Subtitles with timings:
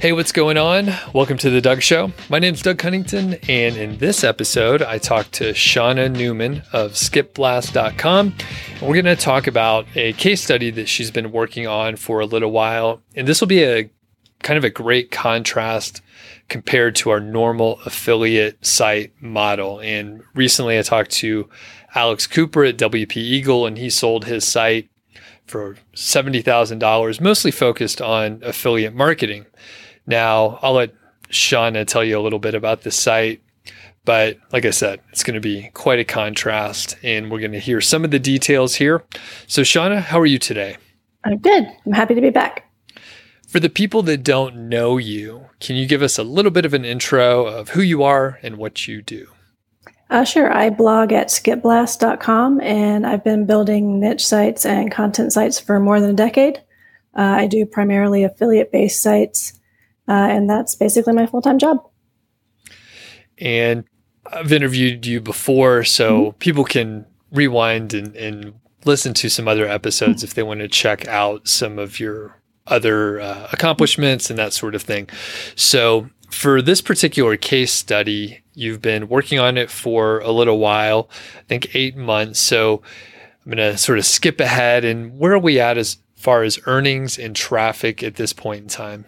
[0.00, 0.94] Hey, what's going on?
[1.12, 2.12] Welcome to the Doug Show.
[2.28, 8.34] My name's Doug Cunnington, and in this episode, I talked to Shauna Newman of skipblast.com.
[8.74, 12.20] And we're going to talk about a case study that she's been working on for
[12.20, 13.02] a little while.
[13.16, 13.90] And this will be a
[14.44, 16.00] kind of a great contrast
[16.48, 19.80] compared to our normal affiliate site model.
[19.80, 21.48] And recently, I talked to
[21.96, 24.88] Alex Cooper at WP Eagle, and he sold his site
[25.44, 29.46] for $70,000, mostly focused on affiliate marketing.
[30.08, 30.94] Now, I'll let
[31.30, 33.42] Shauna tell you a little bit about the site.
[34.06, 37.58] But like I said, it's going to be quite a contrast, and we're going to
[37.58, 39.04] hear some of the details here.
[39.46, 40.78] So, Shauna, how are you today?
[41.24, 41.68] I'm good.
[41.84, 42.64] I'm happy to be back.
[43.46, 46.72] For the people that don't know you, can you give us a little bit of
[46.72, 49.28] an intro of who you are and what you do?
[50.08, 50.50] Uh, sure.
[50.50, 56.00] I blog at skipblast.com and I've been building niche sites and content sites for more
[56.00, 56.58] than a decade.
[57.14, 59.58] Uh, I do primarily affiliate based sites
[60.08, 61.86] uh, and that's basically my full time job.
[63.38, 63.84] And
[64.26, 66.38] I've interviewed you before, so mm-hmm.
[66.38, 70.24] people can rewind and, and, listen to some other episodes mm-hmm.
[70.24, 74.74] if they want to check out some of your other uh, accomplishments and that sort
[74.74, 75.08] of thing.
[75.56, 81.10] So, for this particular case study, you've been working on it for a little while,
[81.38, 82.38] I think eight months.
[82.38, 82.82] So,
[83.44, 84.84] I'm going to sort of skip ahead.
[84.84, 88.68] And where are we at as far as earnings and traffic at this point in
[88.68, 89.06] time?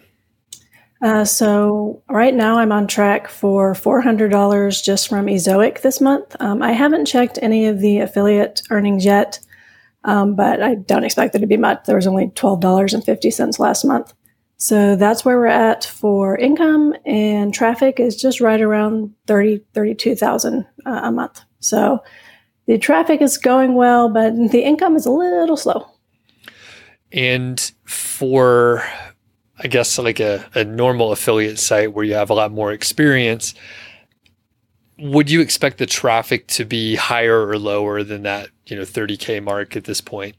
[1.01, 6.35] Uh, so right now I'm on track for $400 just from Ezoic this month.
[6.39, 9.39] Um, I haven't checked any of the affiliate earnings yet,
[10.03, 11.85] um, but I don't expect there to be much.
[11.85, 14.13] There was only $12.50 last month.
[14.57, 20.67] So that's where we're at for income and traffic is just right around 30, 32,000
[20.85, 21.41] uh, a month.
[21.61, 22.03] So
[22.67, 25.87] the traffic is going well, but the income is a little slow.
[27.11, 28.83] And for
[29.63, 33.53] I guess like a, a normal affiliate site where you have a lot more experience,
[34.97, 39.43] would you expect the traffic to be higher or lower than that, you know, 30K
[39.43, 40.35] mark at this point?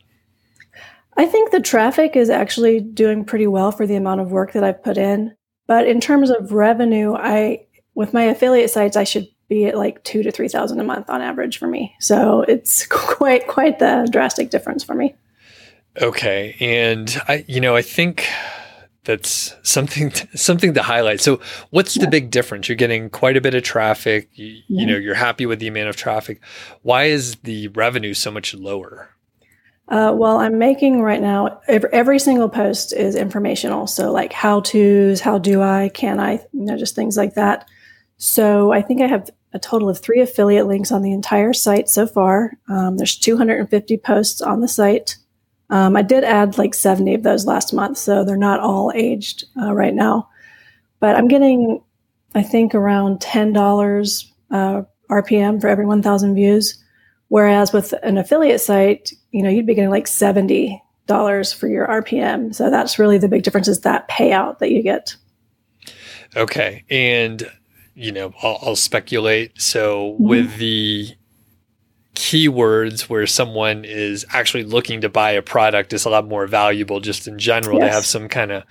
[1.16, 4.64] I think the traffic is actually doing pretty well for the amount of work that
[4.64, 5.34] I've put in.
[5.66, 10.02] But in terms of revenue, I with my affiliate sites, I should be at like
[10.04, 11.94] two to three thousand a month on average for me.
[12.00, 15.14] So it's quite quite the drastic difference for me.
[16.00, 18.26] Okay, and I, you know, I think
[19.04, 21.20] that's something to, something to highlight.
[21.20, 21.40] So,
[21.70, 22.04] what's yeah.
[22.04, 22.68] the big difference?
[22.68, 24.28] You're getting quite a bit of traffic.
[24.34, 24.80] You, yeah.
[24.80, 26.40] you, know, you're happy with the amount of traffic.
[26.82, 29.10] Why is the revenue so much lower?
[29.88, 31.60] Uh, well, I'm making right now.
[31.68, 33.86] Every, every, single post is informational.
[33.86, 37.68] So, like how tos, how do I, can I, you know, just things like that.
[38.16, 41.88] So, I think I have a total of three affiliate links on the entire site
[41.88, 42.52] so far.
[42.68, 45.16] Um, there's 250 posts on the site.
[45.72, 49.44] Um, I did add like 70 of those last month, so they're not all aged
[49.58, 50.28] uh, right now.
[51.00, 51.82] But I'm getting,
[52.34, 56.78] I think, around $10 uh, RPM for every 1,000 views.
[57.28, 60.78] Whereas with an affiliate site, you know, you'd be getting like $70
[61.56, 62.54] for your RPM.
[62.54, 65.16] So that's really the big difference is that payout that you get.
[66.36, 66.84] Okay.
[66.90, 67.50] And,
[67.94, 69.58] you know, I'll, I'll speculate.
[69.58, 70.28] So mm-hmm.
[70.28, 71.14] with the
[72.14, 77.00] keywords where someone is actually looking to buy a product is a lot more valuable
[77.00, 77.88] just in general yes.
[77.88, 78.64] they have some kind of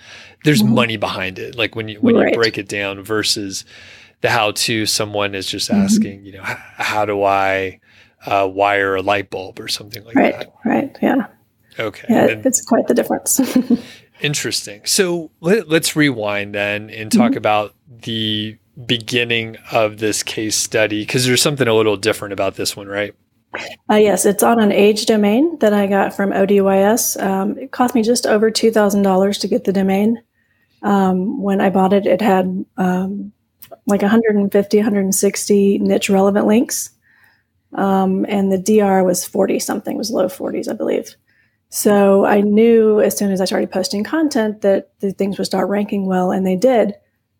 [0.44, 0.75] there's mm-hmm.
[0.75, 2.30] money behind it like when you when right.
[2.30, 3.66] you break it down versus
[4.22, 5.81] the how to someone is just mm-hmm.
[5.81, 6.25] asking mm-hmm.
[6.28, 7.80] you know how do i
[8.28, 11.25] uh, wire a light bulb or something like right, that right yeah
[11.80, 13.41] okay yeah and, it's quite the difference
[14.22, 17.38] interesting so let, us rewind then and talk mm-hmm.
[17.38, 22.78] about the beginning of this case study because there's something a little different about this
[22.78, 23.16] one right
[23.89, 27.22] uh, yes, it's on an age domain that I got from ODYS.
[27.22, 30.22] Um, it cost me just over $2,000 to get the domain.
[30.84, 33.31] Um, when I bought it, it had um,
[33.85, 36.91] like 150, 160 niche relevant links.
[37.73, 41.16] Um, and the DR was 40 something, was low 40s, I believe.
[41.69, 45.69] So I knew as soon as I started posting content that the things would start
[45.69, 46.95] ranking well, and they did.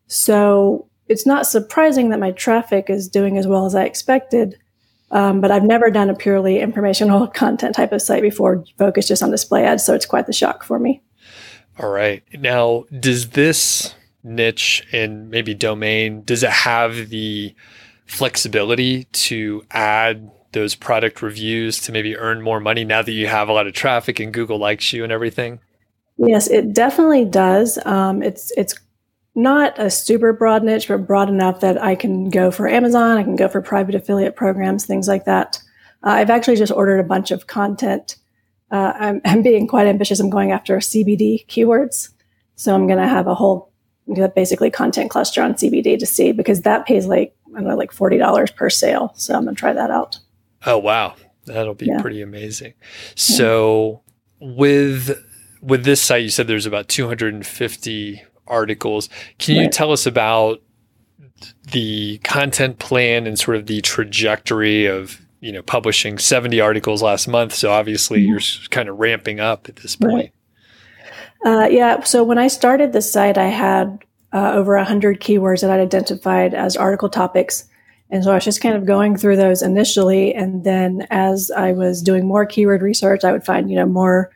[0.06, 4.58] So it's not surprising that my traffic is doing as well as I expected
[5.12, 9.22] um, but I've never done a purely informational content type of site before, focused just
[9.22, 9.84] on display ads.
[9.84, 11.02] So it's quite the shock for me.
[11.78, 12.22] All right.
[12.34, 13.94] Now, does this
[14.24, 17.54] niche and maybe domain, does it have the
[18.06, 23.48] flexibility to add those product reviews to maybe earn more money now that you have
[23.48, 25.60] a lot of traffic and Google likes you and everything?
[26.18, 27.78] Yes, it definitely does.
[27.86, 28.78] Um, it's it's
[29.34, 33.22] not a super broad niche, but broad enough that I can go for Amazon, I
[33.22, 35.58] can go for private affiliate programs, things like that.
[36.04, 38.16] Uh, I've actually just ordered a bunch of content.
[38.70, 40.20] Uh, I'm, I'm, being quite ambitious.
[40.20, 42.10] I'm going after CBD keywords.
[42.56, 43.72] So I'm going to have a whole
[44.34, 47.92] basically content cluster on CBD to see because that pays like I don't know like
[47.92, 49.12] forty dollars per sale.
[49.14, 50.18] So I'm gonna try that out.
[50.66, 51.14] Oh wow,
[51.44, 52.00] that'll be yeah.
[52.00, 52.74] pretty amazing.
[53.14, 54.02] So
[54.40, 54.48] yeah.
[54.56, 55.24] with
[55.60, 59.08] with this site, you said there's about 250 articles.
[59.38, 60.62] Can you tell us about
[61.72, 67.26] the content plan and sort of the trajectory of you know publishing 70 articles last
[67.26, 67.54] month?
[67.54, 68.30] So obviously mm-hmm.
[68.30, 70.14] you're kind of ramping up at this point.
[70.14, 70.32] Right.
[71.44, 72.02] Uh, yeah.
[72.02, 73.98] So when I started the site, I had
[74.32, 77.68] uh, over 100 keywords that I'd identified as article topics.
[78.10, 80.34] And so I was just kind of going through those initially.
[80.34, 84.30] And then as I was doing more keyword research, I would find, you know, more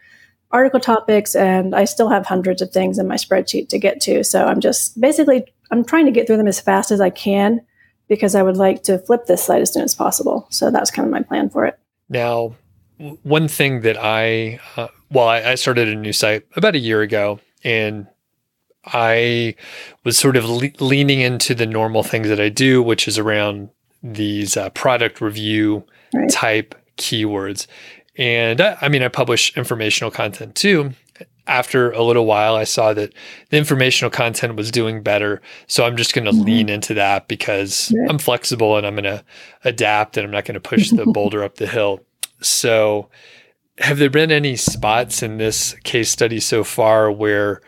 [0.57, 1.35] article topics.
[1.37, 4.25] And I still have hundreds of things in my spreadsheet to get to.
[4.25, 7.61] So I'm just basically, I'm trying to get through them as fast as I can
[8.09, 10.47] because I would like to flip this site as soon as possible.
[10.51, 11.79] So that's kind of my plan for it.
[12.09, 12.55] Now,
[13.23, 17.03] one thing that I, uh, well, I, I started a new site about a year
[17.03, 18.07] ago and
[18.87, 19.57] I
[20.05, 23.69] was sort of le- leaning into the normal things that I do, which is around
[24.03, 26.31] these uh, product review right.
[26.31, 27.67] type keywords.
[28.19, 30.93] And I, I mean, I publish informational content too.
[31.47, 33.13] After a little while, I saw that
[33.51, 35.41] the informational content was doing better.
[35.69, 36.43] So I'm just going to mm-hmm.
[36.43, 38.09] lean into that because yeah.
[38.09, 39.25] I'm flexible and I'm going to
[39.65, 42.01] adapt and I'm not going to push the boulder up the hill.
[42.41, 43.09] So,
[43.79, 47.61] have there been any spots in this case study so far where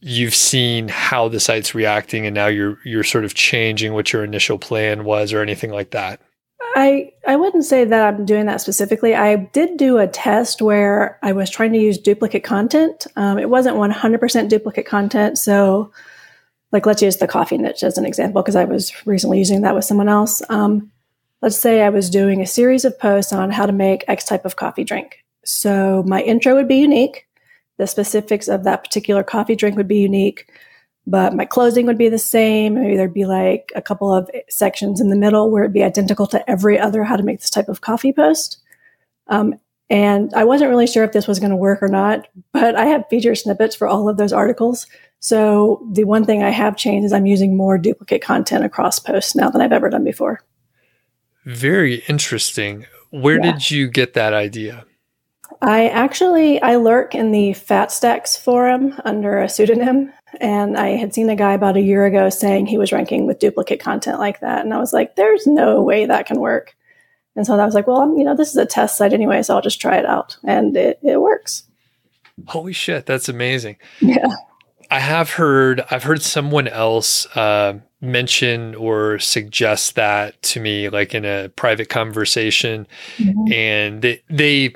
[0.00, 4.24] you've seen how the site's reacting and now you're you're sort of changing what your
[4.24, 6.20] initial plan was or anything like that?
[6.60, 9.14] I I wouldn't say that I'm doing that specifically.
[9.14, 13.06] I did do a test where I was trying to use duplicate content.
[13.16, 15.92] Um, it wasn't 100% duplicate content, so
[16.72, 19.74] like let's use the coffee niche as an example because I was recently using that
[19.74, 20.42] with someone else.
[20.48, 20.90] Um,
[21.42, 24.44] let's say I was doing a series of posts on how to make X type
[24.44, 25.24] of coffee drink.
[25.44, 27.26] So my intro would be unique
[27.76, 30.48] the specifics of that particular coffee drink would be unique,
[31.06, 32.74] but my closing would be the same.
[32.74, 36.26] Maybe there'd be like a couple of sections in the middle where it'd be identical
[36.28, 38.58] to every other how to make this type of coffee post.
[39.28, 39.54] Um,
[39.90, 42.86] and I wasn't really sure if this was going to work or not, but I
[42.86, 44.86] have feature snippets for all of those articles.
[45.20, 49.34] So the one thing I have changed is I'm using more duplicate content across posts
[49.34, 50.42] now than I've ever done before.
[51.44, 52.86] Very interesting.
[53.10, 53.52] Where yeah.
[53.52, 54.86] did you get that idea?
[55.60, 61.14] I actually I lurk in the Fat Stacks forum under a pseudonym, and I had
[61.14, 64.40] seen a guy about a year ago saying he was ranking with duplicate content like
[64.40, 66.74] that, and I was like, "There's no way that can work."
[67.36, 69.42] And so I was like, "Well, I'm, you know, this is a test site anyway,
[69.42, 71.64] so I'll just try it out," and it, it works.
[72.46, 73.76] Holy shit, that's amazing!
[74.00, 74.26] Yeah,
[74.90, 81.14] I have heard I've heard someone else uh, mention or suggest that to me, like
[81.14, 83.52] in a private conversation, mm-hmm.
[83.52, 84.74] and they they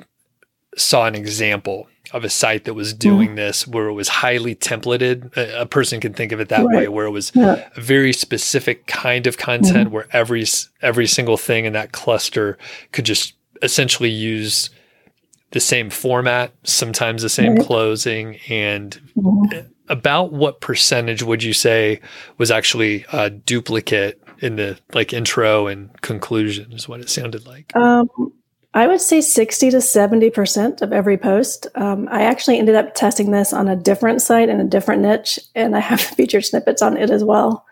[0.75, 3.35] saw an example of a site that was doing mm.
[3.35, 5.35] this where it was highly templated.
[5.37, 6.75] A, a, person can think of it that right.
[6.75, 7.67] way, where it was yeah.
[7.75, 9.91] a very specific kind of content mm.
[9.91, 10.45] where every
[10.81, 12.57] every single thing in that cluster
[12.91, 14.69] could just essentially use
[15.51, 17.65] the same format, sometimes the same right.
[17.65, 19.69] closing, and mm.
[19.87, 21.99] about what percentage would you say
[22.37, 26.71] was actually a duplicate in the like intro and conclusion?
[26.73, 27.75] Is what it sounded like.
[27.75, 28.09] Um,
[28.73, 31.67] I would say 60 to 70% of every post.
[31.75, 35.39] Um, I actually ended up testing this on a different site in a different niche,
[35.55, 37.65] and I have featured snippets on it as well.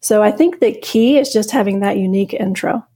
[0.00, 2.86] So I think the key is just having that unique intro.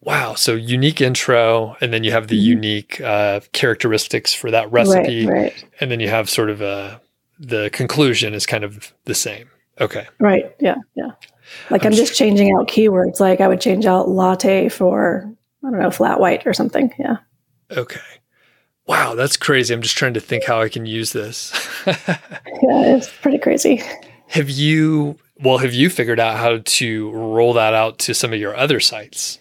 [0.00, 0.34] Wow.
[0.34, 2.50] So unique intro, and then you have the mm-hmm.
[2.50, 5.26] unique uh, characteristics for that recipe.
[5.26, 5.64] Right, right.
[5.80, 6.98] And then you have sort of a, uh,
[7.38, 9.50] the conclusion is kind of the same.
[9.80, 10.06] Okay.
[10.20, 10.54] Right.
[10.60, 10.76] Yeah.
[10.94, 11.12] Yeah.
[11.70, 13.18] Like I'm, I'm just changing out keywords.
[13.18, 15.32] Like I would change out latte for
[15.64, 16.92] I don't know, flat white or something.
[16.98, 17.18] Yeah.
[17.70, 18.00] Okay.
[18.86, 19.72] Wow, that's crazy.
[19.72, 21.52] I'm just trying to think how I can use this.
[21.86, 22.16] yeah,
[22.62, 23.82] it's pretty crazy.
[24.28, 28.40] Have you, well, have you figured out how to roll that out to some of
[28.40, 29.38] your other sites?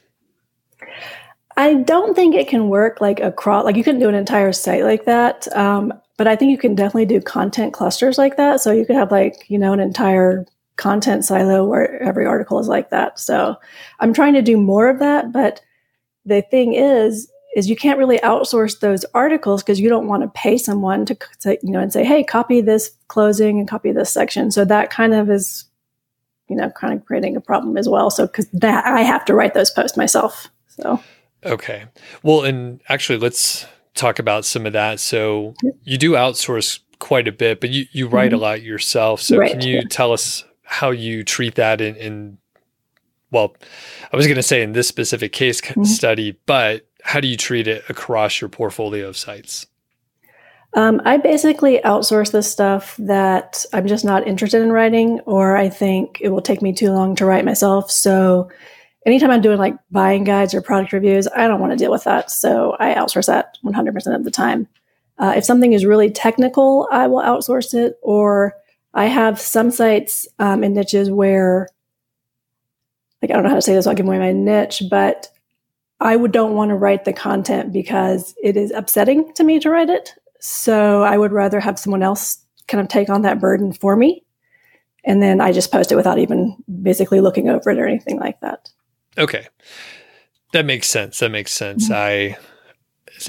[1.58, 4.84] I don't think it can work like across, like you can do an entire site
[4.84, 5.54] like that.
[5.56, 8.62] Um, but I think you can definitely do content clusters like that.
[8.62, 10.46] So you could have like, you know, an entire
[10.78, 13.20] content silo where every article is like that.
[13.20, 13.56] So
[14.00, 15.62] I'm trying to do more of that, but
[16.25, 20.30] the thing is is you can't really outsource those articles because you don't want to
[20.30, 24.12] pay someone to, to, you know and say hey copy this closing and copy this
[24.12, 24.51] section.
[24.51, 25.66] So that kind of is
[26.48, 28.10] you know kind of creating a problem as well.
[28.10, 31.01] So because that i have to write those posts myself so.
[31.44, 31.86] Okay.
[32.24, 35.00] Well and actually let's talk about some of that.
[35.00, 38.36] So you do outsource quite a bit but you, you write mm-hmm.
[38.36, 39.22] a lot yourself.
[39.22, 39.82] So right, can you yeah.
[39.90, 42.38] tell us how you treat that in, in
[43.31, 43.55] well,
[44.11, 45.83] I was going to say in this specific case mm-hmm.
[45.83, 49.65] study, but how do you treat it across your portfolio of sites?
[50.73, 55.69] Um, I basically outsource the stuff that I'm just not interested in writing, or I
[55.69, 57.91] think it will take me too long to write myself.
[57.91, 58.50] So,
[59.05, 62.05] anytime I'm doing like buying guides or product reviews, I don't want to deal with
[62.05, 62.31] that.
[62.31, 64.67] So, I outsource that 100% of the time.
[65.17, 68.55] Uh, if something is really technical, I will outsource it, or
[68.93, 71.67] I have some sites um, in niches where,
[73.22, 75.28] like, I don't know how to say this, I'll give away my niche, but
[76.00, 79.70] I would don't want to write the content because it is upsetting to me to
[79.70, 80.16] write it.
[80.40, 84.24] So I would rather have someone else kind of take on that burden for me.
[85.04, 88.40] And then I just post it without even basically looking over it or anything like
[88.42, 88.70] that.
[89.18, 89.48] Okay.
[90.54, 91.20] That makes sense.
[91.20, 91.90] That makes sense.
[91.90, 91.94] Mm-hmm.
[91.94, 92.38] I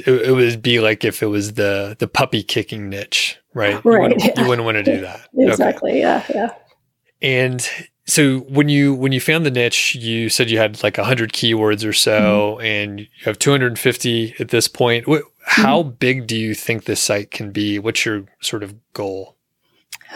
[0.07, 3.85] it, it, would be like if it was the the puppy kicking niche, right?
[3.85, 3.95] Right.
[3.95, 4.43] You wouldn't, yeah.
[4.43, 5.29] you wouldn't want to do that.
[5.37, 5.91] exactly.
[5.91, 6.01] Okay.
[6.01, 6.25] Yeah.
[6.35, 6.55] Yeah.
[7.21, 7.69] And
[8.04, 11.88] so when you when you found the niche, you said you had like 100 keywords
[11.88, 12.64] or so mm-hmm.
[12.64, 15.06] and you have 250 at this point.
[15.44, 15.90] How mm-hmm.
[15.90, 17.78] big do you think this site can be?
[17.78, 19.37] What's your sort of goal?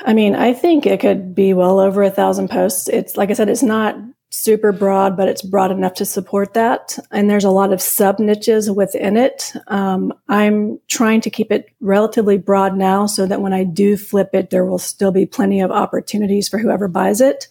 [0.04, 2.88] I mean, I think it could be well over a thousand posts.
[2.88, 3.96] It's like I said, it's not
[4.30, 6.98] super broad, but it's broad enough to support that.
[7.10, 9.52] And there's a lot of sub niches within it.
[9.68, 14.30] Um, I'm trying to keep it relatively broad now so that when I do flip
[14.34, 17.46] it, there will still be plenty of opportunities for whoever buys it.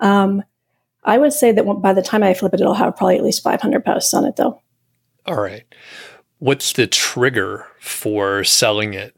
[0.00, 0.42] Um,
[1.04, 3.42] I would say that by the time I flip it, it'll have probably at least
[3.42, 4.60] 500 posts on it, though.
[5.26, 5.64] All right.
[6.38, 9.14] What's the trigger for selling it?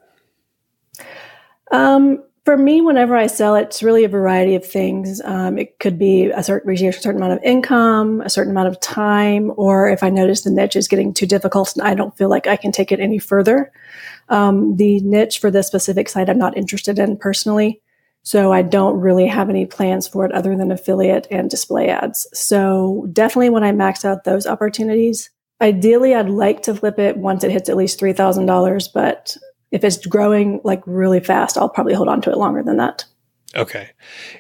[1.72, 5.20] Um, for me, whenever I sell it, it's really a variety of things.
[5.24, 8.80] Um, it could be a certain, a certain amount of income, a certain amount of
[8.80, 12.28] time, or if I notice the niche is getting too difficult and I don't feel
[12.28, 13.72] like I can take it any further.
[14.28, 17.80] Um, the niche for this specific site, I'm not interested in personally.
[18.26, 22.26] So I don't really have any plans for it other than affiliate and display ads.
[22.32, 25.30] So definitely when I max out those opportunities,
[25.60, 29.36] ideally I'd like to flip it once it hits at least $3,000, but
[29.70, 33.04] if it's growing like really fast, I'll probably hold on to it longer than that.
[33.54, 33.90] Okay.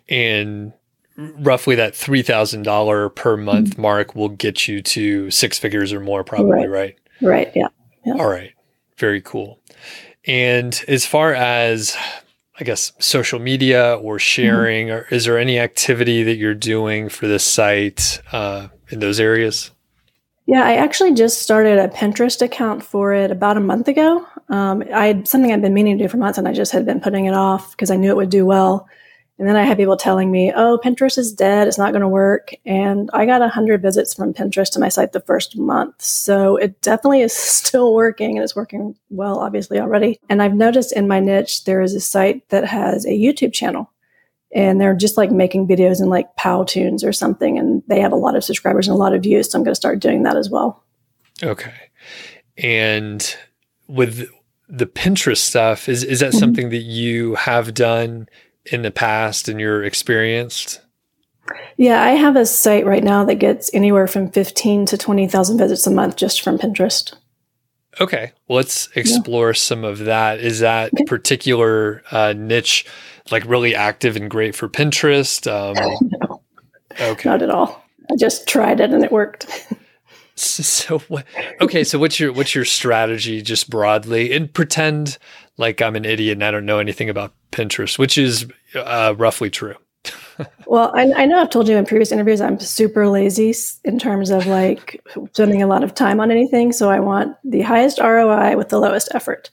[0.08, 0.72] And
[1.16, 3.82] roughly that $3,000 per month mm-hmm.
[3.82, 6.96] mark will get you to six figures or more probably, right?
[7.22, 7.46] Right.
[7.46, 7.68] right yeah.
[8.04, 8.14] yeah.
[8.14, 8.52] All right.
[8.98, 9.60] Very cool.
[10.24, 11.96] And as far as
[12.58, 15.12] I guess social media or sharing, mm-hmm.
[15.12, 19.70] or is there any activity that you're doing for this site uh, in those areas?
[20.46, 24.24] Yeah, I actually just started a Pinterest account for it about a month ago.
[24.48, 26.86] Um, I had something I'd been meaning to do for months, and I just had
[26.86, 28.88] been putting it off because I knew it would do well.
[29.38, 31.68] And then I had people telling me, oh, Pinterest is dead.
[31.68, 32.54] It's not going to work.
[32.64, 36.00] And I got 100 visits from Pinterest to my site the first month.
[36.00, 40.18] So it definitely is still working and it's working well, obviously, already.
[40.30, 43.92] And I've noticed in my niche, there is a site that has a YouTube channel
[44.54, 47.58] and they're just like making videos in like Powtoons or something.
[47.58, 49.50] And they have a lot of subscribers and a lot of views.
[49.50, 50.82] So I'm going to start doing that as well.
[51.42, 51.74] Okay.
[52.56, 53.36] And
[53.86, 54.30] with
[54.66, 56.38] the Pinterest stuff, is, is that mm-hmm.
[56.38, 58.28] something that you have done
[58.72, 60.80] in the past and you're experienced?
[61.76, 65.86] Yeah, I have a site right now that gets anywhere from 15 to 20,000 visits
[65.86, 67.14] a month just from Pinterest.
[68.00, 69.54] Okay, let's explore yeah.
[69.54, 70.40] some of that.
[70.40, 71.04] Is that okay.
[71.04, 72.86] particular uh, niche
[73.30, 75.46] like really active and great for Pinterest?
[75.56, 75.74] Um,
[76.20, 76.42] no,
[77.00, 77.84] okay, not at all.
[78.10, 79.46] I just tried it and it worked.
[80.34, 81.24] so, what,
[81.60, 84.32] okay, so what's your what's your strategy just broadly?
[84.32, 85.18] And pretend
[85.58, 89.50] like I'm an idiot and I don't know anything about Pinterest, which is uh, roughly
[89.50, 89.76] true.
[90.66, 94.30] well, I, I, know I've told you in previous interviews I'm super lazy in terms
[94.30, 96.72] of like spending a lot of time on anything.
[96.72, 99.50] So I want the highest ROI with the lowest effort.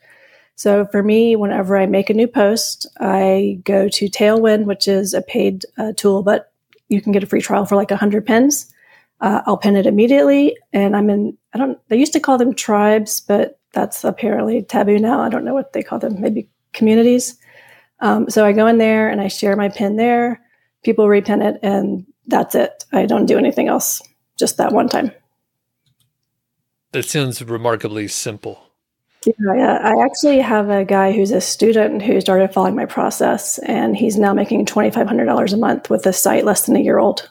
[0.56, 5.14] So for me, whenever I make a new post, I go to Tailwind, which is
[5.14, 6.52] a paid uh, tool, but
[6.90, 8.72] you can get a free trial for like 100 pins.
[9.20, 11.38] Uh, I'll pin it immediately, and I'm in.
[11.54, 11.78] I don't.
[11.90, 15.22] They used to call them tribes, but that's apparently taboo now.
[15.22, 16.20] I don't know what they call them.
[16.20, 17.38] Maybe communities.
[18.00, 20.42] Um, so I go in there and I share my pin there.
[20.84, 22.84] People repin it, and that's it.
[22.92, 24.02] I don't do anything else.
[24.38, 25.12] Just that one time.
[26.92, 28.60] That sounds remarkably simple.
[29.26, 33.58] Yeah, yeah, I actually have a guy who's a student who started following my process,
[33.60, 36.76] and he's now making twenty five hundred dollars a month with a site less than
[36.76, 37.30] a year old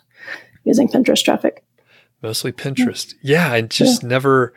[0.64, 1.61] using Pinterest traffic.
[2.22, 3.14] Mostly Pinterest.
[3.20, 4.08] Yeah, I just yeah.
[4.08, 4.54] never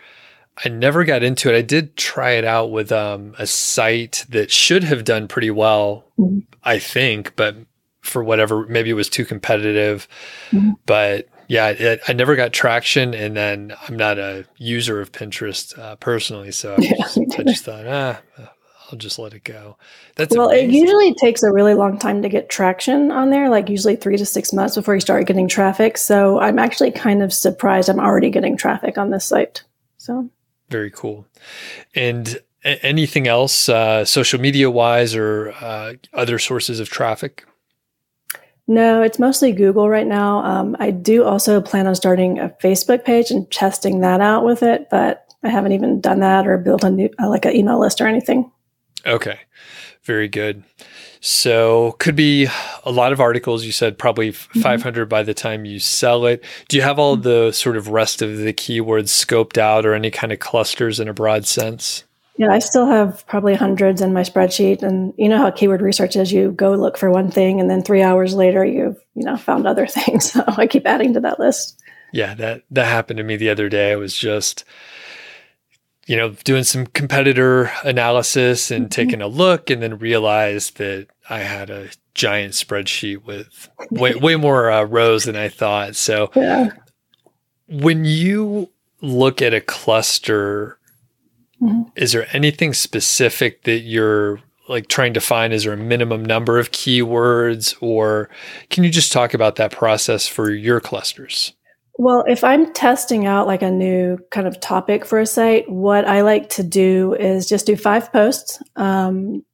[0.63, 1.57] I never got into it.
[1.57, 6.05] I did try it out with um, a site that should have done pretty well,
[6.17, 6.39] mm-hmm.
[6.63, 7.57] I think, but
[8.01, 10.07] for whatever, maybe it was too competitive.
[10.51, 10.71] Mm-hmm.
[10.85, 13.13] But yeah, it, I never got traction.
[13.13, 16.51] And then I'm not a user of Pinterest uh, personally.
[16.51, 18.21] So I, just, I just thought, ah,
[18.91, 19.77] I'll just let it go.
[20.15, 20.69] That's well, amazing.
[20.69, 24.17] it usually takes a really long time to get traction on there, like usually three
[24.17, 25.97] to six months before you start getting traffic.
[25.97, 29.63] So I'm actually kind of surprised I'm already getting traffic on this site.
[29.97, 30.29] So
[30.69, 31.25] very cool.
[31.93, 37.45] And anything else, uh, social media wise, or uh, other sources of traffic?
[38.67, 40.39] No, it's mostly Google right now.
[40.39, 44.63] Um, I do also plan on starting a Facebook page and testing that out with
[44.63, 47.79] it, but I haven't even done that or built a new uh, like an email
[47.79, 48.51] list or anything.
[49.05, 49.39] Okay,
[50.03, 50.63] very good.
[51.21, 52.47] So could be
[52.83, 53.65] a lot of articles.
[53.65, 54.61] You said probably Mm-hmm.
[54.61, 56.43] 500 by the time you sell it.
[56.67, 60.11] Do you have all the sort of rest of the keywords scoped out, or any
[60.11, 62.03] kind of clusters in a broad sense?
[62.37, 66.15] Yeah, I still have probably hundreds in my spreadsheet, and you know how keyword research
[66.15, 66.31] is.
[66.31, 69.65] You go look for one thing, and then three hours later, you've you know found
[69.65, 70.31] other things.
[70.31, 71.81] So I keep adding to that list.
[72.11, 73.91] Yeah, that that happened to me the other day.
[73.93, 74.63] I was just
[76.05, 81.39] you know doing some competitor analysis and taking a look and then realized that I
[81.39, 85.95] had a giant spreadsheet with way way more uh, rows than I thought.
[85.95, 86.69] So Yeah.
[87.67, 88.69] when you
[89.01, 90.77] look at a cluster
[91.61, 91.89] Mhm.
[91.95, 96.59] is there anything specific that you're like trying to find is there a minimum number
[96.59, 98.29] of keywords or
[98.69, 101.53] can you just talk about that process for your clusters
[101.97, 106.05] Well, if I'm testing out like a new kind of topic for a site, what
[106.05, 108.61] I like to do is just do five posts.
[108.75, 109.45] Um,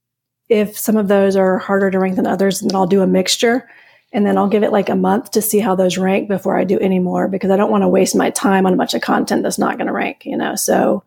[0.50, 3.70] if some of those are harder to rank than others, then I'll do a mixture.
[4.12, 6.66] And then I'll give it like a month to see how those rank before I
[6.66, 9.02] do any more because I don't want to waste my time on a bunch of
[9.02, 10.56] content that's not going to rank, you know?
[10.56, 11.04] So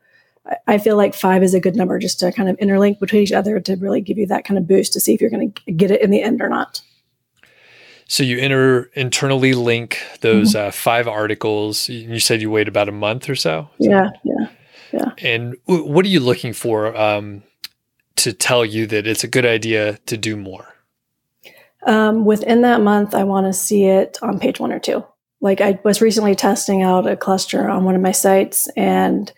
[0.47, 3.23] I- I feel like five is a good number just to kind of interlink between
[3.23, 5.53] each other to really give you that kind of boost to see if you're going
[5.53, 6.81] to get it in the end or not.
[8.07, 12.89] So you inter internally link those uh, five articles you you said you wait about
[12.89, 14.11] a month or so Yeah.
[14.25, 14.47] Yeah.
[14.93, 15.11] Yeah.
[15.19, 17.43] And w- what are you looking for um,
[18.17, 20.67] to tell you that it's a good idea to do more
[21.87, 25.05] Um, within that month, I want to see it on page one or two.
[25.41, 29.31] Like I was recently testing out a cluster on one of my sites, and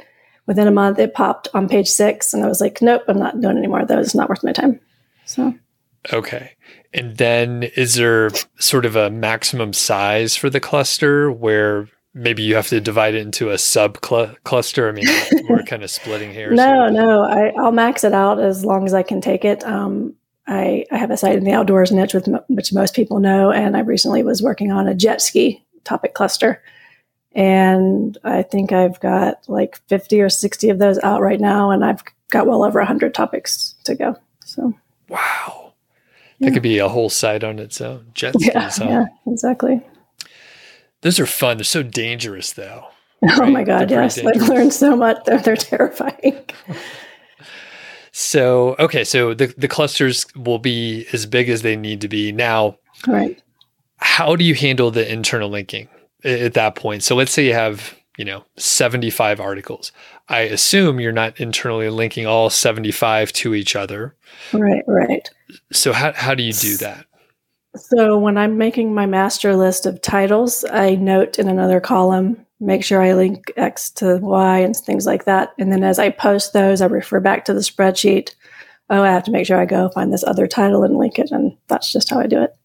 [0.46, 3.40] within a month, it popped on page six, and I was like, "Nope, I'm not
[3.40, 3.84] doing anymore.
[3.84, 4.78] That was not worth my time."
[5.24, 5.52] So
[6.12, 6.52] Okay.
[6.96, 12.54] And then is there sort of a maximum size for the cluster where maybe you
[12.54, 14.88] have to divide it into a sub cluster?
[14.88, 15.06] I mean,
[15.48, 16.56] we're kind of splitting hairs.
[16.56, 19.62] no, no, I, I'll max it out as long as I can take it.
[19.64, 20.14] Um,
[20.46, 23.76] I, I have a site in the outdoors niche, with which most people know, and
[23.76, 26.62] I recently was working on a jet ski topic cluster.
[27.32, 31.84] And I think I've got like 50 or 60 of those out right now, and
[31.84, 34.16] I've got well over 100 topics to go.
[34.44, 34.72] So,
[35.08, 35.74] Wow.
[36.38, 36.48] Yeah.
[36.48, 38.06] That could be a whole site on its own.
[38.14, 38.84] Jet skis, yeah, huh?
[38.84, 39.80] yeah, exactly.
[41.00, 41.56] Those are fun.
[41.56, 42.86] They're so dangerous, though.
[43.38, 44.18] Oh my God, they're yes.
[44.18, 45.24] I've learned so much.
[45.24, 46.44] They're, they're terrifying.
[48.18, 49.04] So, okay.
[49.04, 52.32] So the, the clusters will be as big as they need to be.
[52.32, 53.38] Now, right.
[53.98, 55.88] how do you handle the internal linking
[56.24, 57.02] at that point?
[57.02, 59.92] So let's say you have, you know, 75 articles.
[60.28, 64.14] I assume you're not internally linking all 75 to each other.
[64.52, 65.28] Right, right.
[65.72, 67.06] So how, how do you do that?
[67.76, 72.82] So when I'm making my master list of titles, I note in another column, make
[72.82, 75.52] sure I link X to Y and things like that.
[75.58, 78.34] And then as I post those, I refer back to the spreadsheet.
[78.88, 81.30] Oh, I have to make sure I go find this other title and link it.
[81.30, 82.56] And that's just how I do it.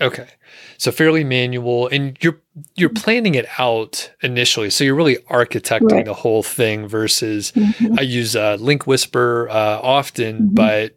[0.00, 0.28] Okay.
[0.76, 2.40] So fairly manual and you're
[2.76, 4.70] you're planning it out initially.
[4.70, 6.04] So you're really architecting Right.
[6.04, 7.98] the whole thing versus Mhm.
[7.98, 10.54] I use uh, Link Whisper uh, often, Mhm.
[10.54, 10.94] but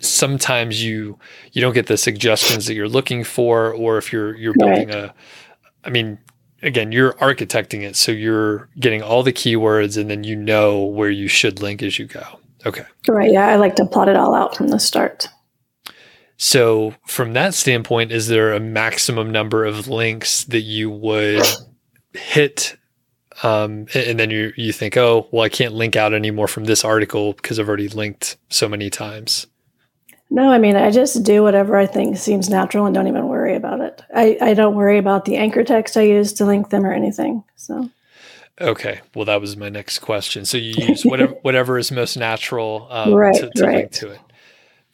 [0.00, 1.18] sometimes you
[1.52, 5.12] you don't get the suggestions that you're looking for, or if you're you're building a,
[5.84, 6.18] I mean,
[6.62, 11.10] again, you're architecting it, so you're getting all the keywords, and then you know where
[11.10, 12.22] you should link as you go.
[12.66, 12.84] Okay.
[13.08, 13.30] Right.
[13.32, 13.46] Yeah.
[13.48, 15.28] I like to plot it all out from the start.
[16.38, 21.44] So from that standpoint, is there a maximum number of links that you would
[22.14, 22.76] hit?
[23.42, 26.84] Um, and then you you think, oh, well, I can't link out anymore from this
[26.84, 29.48] article because I've already linked so many times.
[30.30, 33.56] No, I mean, I just do whatever I think seems natural and don't even worry
[33.56, 34.02] about it.
[34.14, 37.42] I, I don't worry about the anchor text I use to link them or anything.
[37.56, 37.88] So,
[38.60, 40.44] Okay, well, that was my next question.
[40.44, 44.20] So you use whatever whatever is most natural um, Right, to, to link to it.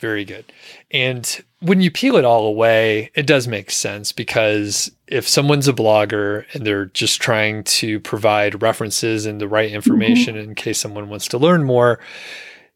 [0.04, 0.44] Very good.
[0.90, 5.72] And when you peel it all away, it does make sense because if someone's a
[5.72, 9.76] blogger and they're just trying to provide references and the right Mm-hmm.
[9.76, 12.00] information in case someone wants to learn more,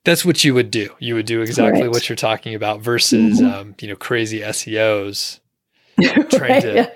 [0.05, 0.89] that's what you would do.
[1.01, 1.91] You would do exactly Right.
[1.91, 3.53] what you're talking about versus, Mhm.
[3.53, 5.41] um, you know, crazy SEOs
[6.01, 6.89] trying right, to yeah.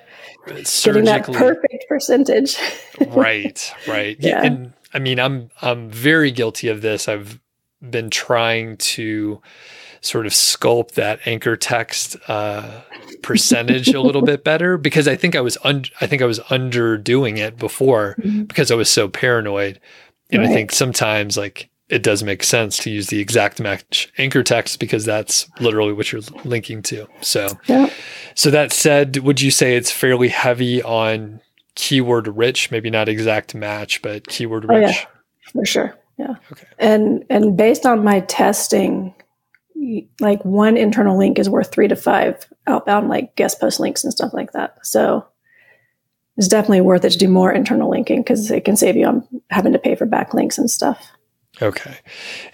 [0.85, 2.57] getting that perfect percentage.
[3.09, 4.43] right right Yeah.
[4.45, 7.41] and i mean i'm i'm very guilty of this i've
[7.81, 9.41] been trying to
[10.03, 12.83] sort of sculpt that anchor text uh,
[13.23, 16.39] percentage a little bit better because i think i was un- i think i was
[16.51, 18.47] underdoing it before Mhm.
[18.49, 19.81] because i was so paranoid
[20.31, 24.43] and i think sometimes like it does make sense to use the exact match anchor
[24.43, 27.07] text because that's literally what you're linking to.
[27.21, 27.91] So, yeah.
[28.35, 31.43] so that said, would you say it's fairly heavy on
[31.75, 32.71] keyword rich?
[32.71, 34.73] Maybe not exact match, but keyword rich.
[34.73, 35.05] Oh, yeah,
[35.53, 35.99] for sure.
[36.17, 36.37] Yeah.
[36.51, 36.65] Okay.
[36.79, 39.13] And and based on my testing,
[40.21, 44.13] like one internal link is worth three to five outbound like guest post links and
[44.13, 44.77] stuff like that.
[44.87, 45.27] So
[46.37, 49.27] it's definitely worth it to do more internal linking because it can save you on
[49.51, 51.11] having to pay for backlinks and stuff.
[51.61, 51.97] Okay.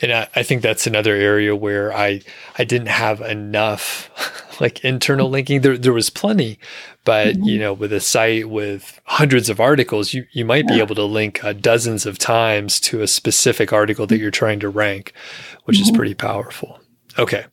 [0.02, 2.20] And I, I, think that's another area where I
[2.58, 4.10] I didn't have enough
[4.60, 5.60] like internal linking.
[5.60, 6.58] There there was plenty,
[7.04, 7.44] but mm-hmm.
[7.44, 10.74] you know, with a site with hundreds of articles, you, you might yeah.
[10.74, 14.58] be able to link uh, dozens of times to a specific article that you're trying
[14.60, 15.12] to rank,
[15.64, 15.90] which mm-hmm.
[15.90, 16.77] is pretty powerful.
[17.18, 17.44] Okay.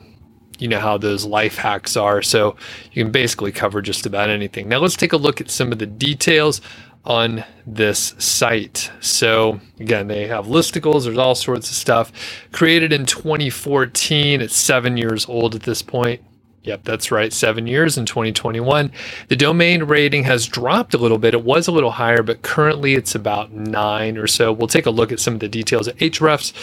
[0.58, 2.22] you know how those life hacks are.
[2.22, 2.56] So
[2.92, 4.68] you can basically cover just about anything.
[4.68, 6.62] Now let's take a look at some of the details
[7.06, 8.92] on this site.
[9.00, 12.12] So again, they have listicles, there's all sorts of stuff.
[12.52, 16.22] Created in 2014, it's seven years old at this point.
[16.64, 17.32] Yep, that's right.
[17.32, 18.92] Seven years in 2021.
[19.30, 21.34] The domain rating has dropped a little bit.
[21.34, 24.52] It was a little higher, but currently it's about nine or so.
[24.52, 26.54] We'll take a look at some of the details at Ahrefs,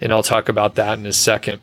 [0.00, 1.60] and I'll talk about that in a second.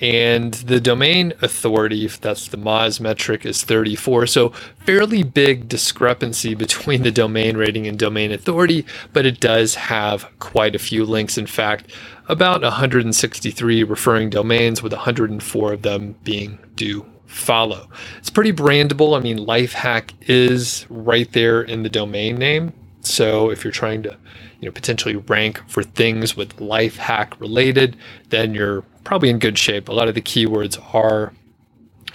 [0.00, 4.26] And the domain authority, if that's the Moz metric, is 34.
[4.26, 4.50] So
[4.84, 10.74] fairly big discrepancy between the domain rating and domain authority, but it does have quite
[10.74, 11.38] a few links.
[11.38, 11.90] In fact,
[12.28, 17.88] about 163 referring domains, with 104 of them being do follow.
[18.18, 19.16] It's pretty brandable.
[19.16, 22.72] I mean, Lifehack is right there in the domain name.
[23.00, 24.16] So if you're trying to,
[24.60, 27.96] you know, potentially rank for things with life hack related,
[28.30, 29.88] then you're probably in good shape.
[29.88, 31.32] A lot of the keywords are,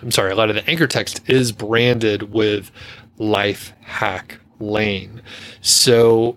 [0.02, 2.72] I'm sorry, a lot of the anchor text is branded with
[3.18, 5.22] life hack lane.
[5.62, 6.36] So,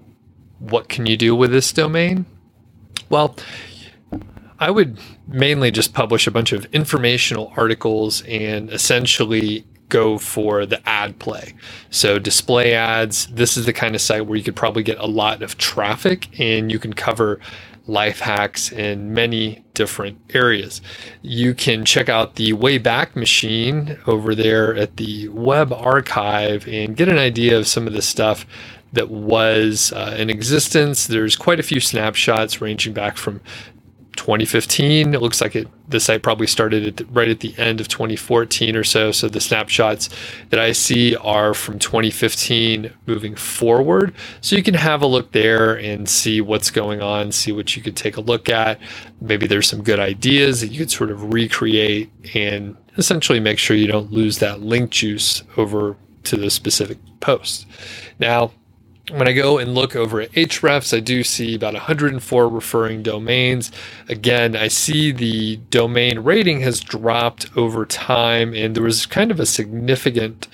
[0.58, 2.26] what can you do with this domain?
[3.08, 3.36] Well,
[4.58, 10.86] I would mainly just publish a bunch of informational articles and essentially go for the
[10.88, 11.54] ad play.
[11.90, 15.06] So, display ads, this is the kind of site where you could probably get a
[15.06, 17.40] lot of traffic and you can cover
[17.86, 20.80] life hacks in many different areas.
[21.22, 27.08] You can check out the Wayback Machine over there at the web archive and get
[27.08, 28.46] an idea of some of the stuff
[28.94, 31.06] that was uh, in existence.
[31.06, 33.40] There's quite a few snapshots ranging back from
[34.16, 35.14] 2015.
[35.14, 37.88] It looks like it the site probably started at the, right at the end of
[37.88, 39.12] 2014 or so.
[39.12, 40.08] So the snapshots
[40.50, 44.14] that I see are from 2015 moving forward.
[44.40, 47.82] So you can have a look there and see what's going on, see what you
[47.82, 48.80] could take a look at.
[49.20, 53.76] Maybe there's some good ideas that you could sort of recreate and essentially make sure
[53.76, 57.66] you don't lose that link juice over to the specific post.
[58.18, 58.52] Now,
[59.10, 63.70] when I go and look over at Ahrefs, I do see about 104 referring domains.
[64.08, 69.40] Again, I see the domain rating has dropped over time, and there was kind of
[69.40, 70.48] a significant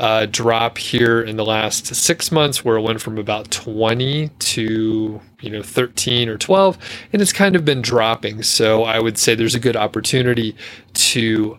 [0.00, 5.20] uh, drop here in the last six months, where it went from about 20 to
[5.40, 6.78] you know 13 or 12,
[7.12, 8.42] and it's kind of been dropping.
[8.42, 10.56] So I would say there's a good opportunity
[10.94, 11.58] to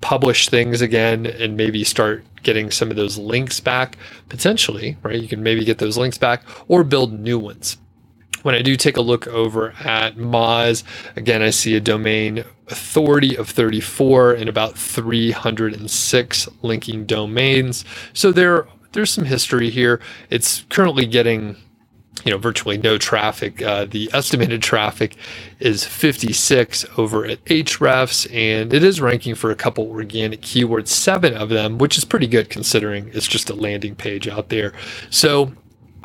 [0.00, 3.98] publish things again and maybe start getting some of those links back
[4.30, 5.20] potentially, right?
[5.20, 7.76] You can maybe get those links back or build new ones.
[8.40, 10.82] When I do take a look over at Moz,
[11.14, 17.84] again, I see a domain authority of 34 and about 306 linking domains.
[18.14, 20.00] So there, there's some history here.
[20.30, 21.56] It's currently getting
[22.24, 23.62] you know virtually no traffic.
[23.62, 25.16] Uh, the estimated traffic
[25.60, 31.34] is 56 over at Ahrefs, and it is ranking for a couple organic keywords, seven
[31.34, 34.72] of them, which is pretty good considering it's just a landing page out there.
[35.10, 35.52] So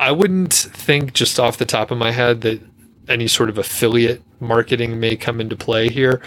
[0.00, 2.60] I wouldn't think just off the top of my head that
[3.08, 6.20] any sort of affiliate marketing may come into play here,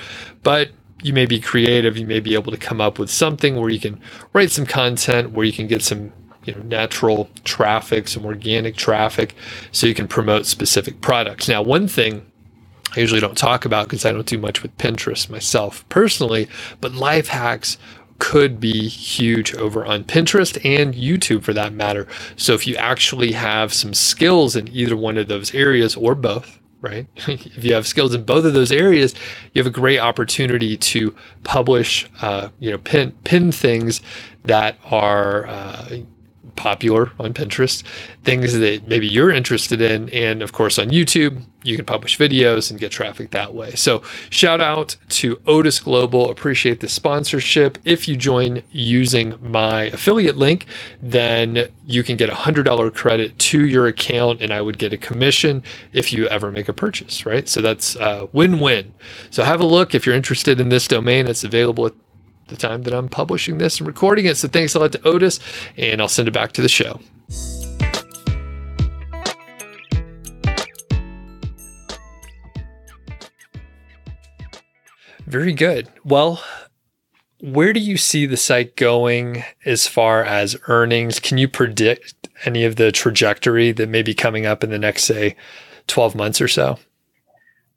[0.43, 0.69] but
[1.03, 1.97] you may be creative.
[1.97, 3.99] You may be able to come up with something where you can
[4.33, 6.11] write some content, where you can get some
[6.47, 9.35] you know natural traffic, some organic traffic,
[9.71, 11.47] so you can promote specific products.
[11.47, 12.25] Now, one thing
[12.95, 16.47] I usually don't talk about because I don't do much with Pinterest myself personally,
[16.81, 17.77] but life hacks
[18.19, 22.07] could be huge over on Pinterest and YouTube for that matter.
[22.35, 26.59] So if you actually have some skills in either one of those areas or both,
[26.81, 27.07] right?
[27.27, 29.13] if you have skills in both of those areas,
[29.53, 34.01] you have a great opportunity to publish, uh, you know, pin pin things
[34.45, 35.97] that are uh,
[36.57, 37.83] popular on Pinterest,
[38.23, 40.09] things that maybe you're interested in.
[40.09, 43.71] And of course, on YouTube, you can publish videos and get traffic that way.
[43.75, 46.29] So, shout out to Odys Global.
[46.31, 47.77] Appreciate the sponsorship.
[47.85, 50.65] If you join using my affiliate link,
[51.01, 54.97] then you can get a $100 credit to your account, and I would get a
[54.97, 57.47] commission if you ever make a purchase, right?
[57.49, 58.93] So, that's uh, a win win.
[59.29, 61.27] So, have a look if you're interested in this domain.
[61.27, 61.93] It's available at
[62.47, 64.37] the time that I'm publishing this and recording it.
[64.37, 65.39] So thanks a lot to Odys,
[65.77, 66.99] and I'll send it back to the show.
[75.27, 75.89] Very good.
[76.05, 76.41] Well,
[77.41, 81.19] where do you see the site going as far as earnings?
[81.19, 85.03] Can you predict any of the trajectory that may be coming up in the next,
[85.03, 85.35] say,
[85.87, 86.79] 12 months or so?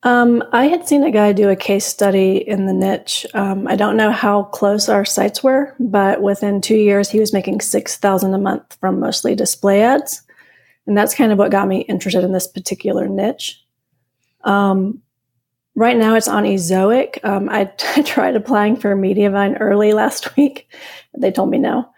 [0.03, 3.27] Um, I had seen a guy do a case study in the niche.
[3.35, 7.35] Um, I don't know how close our sites were, but within two years, he was
[7.35, 10.23] making six thousand a month from mostly display ads,
[10.87, 13.63] and that's kind of what got me interested in this particular niche.
[14.45, 15.03] Um,
[15.75, 17.23] right now, it's on Ezoic.
[17.23, 20.73] Um, I, I tried applying for Mediavine early last week.
[21.17, 21.91] They told me no.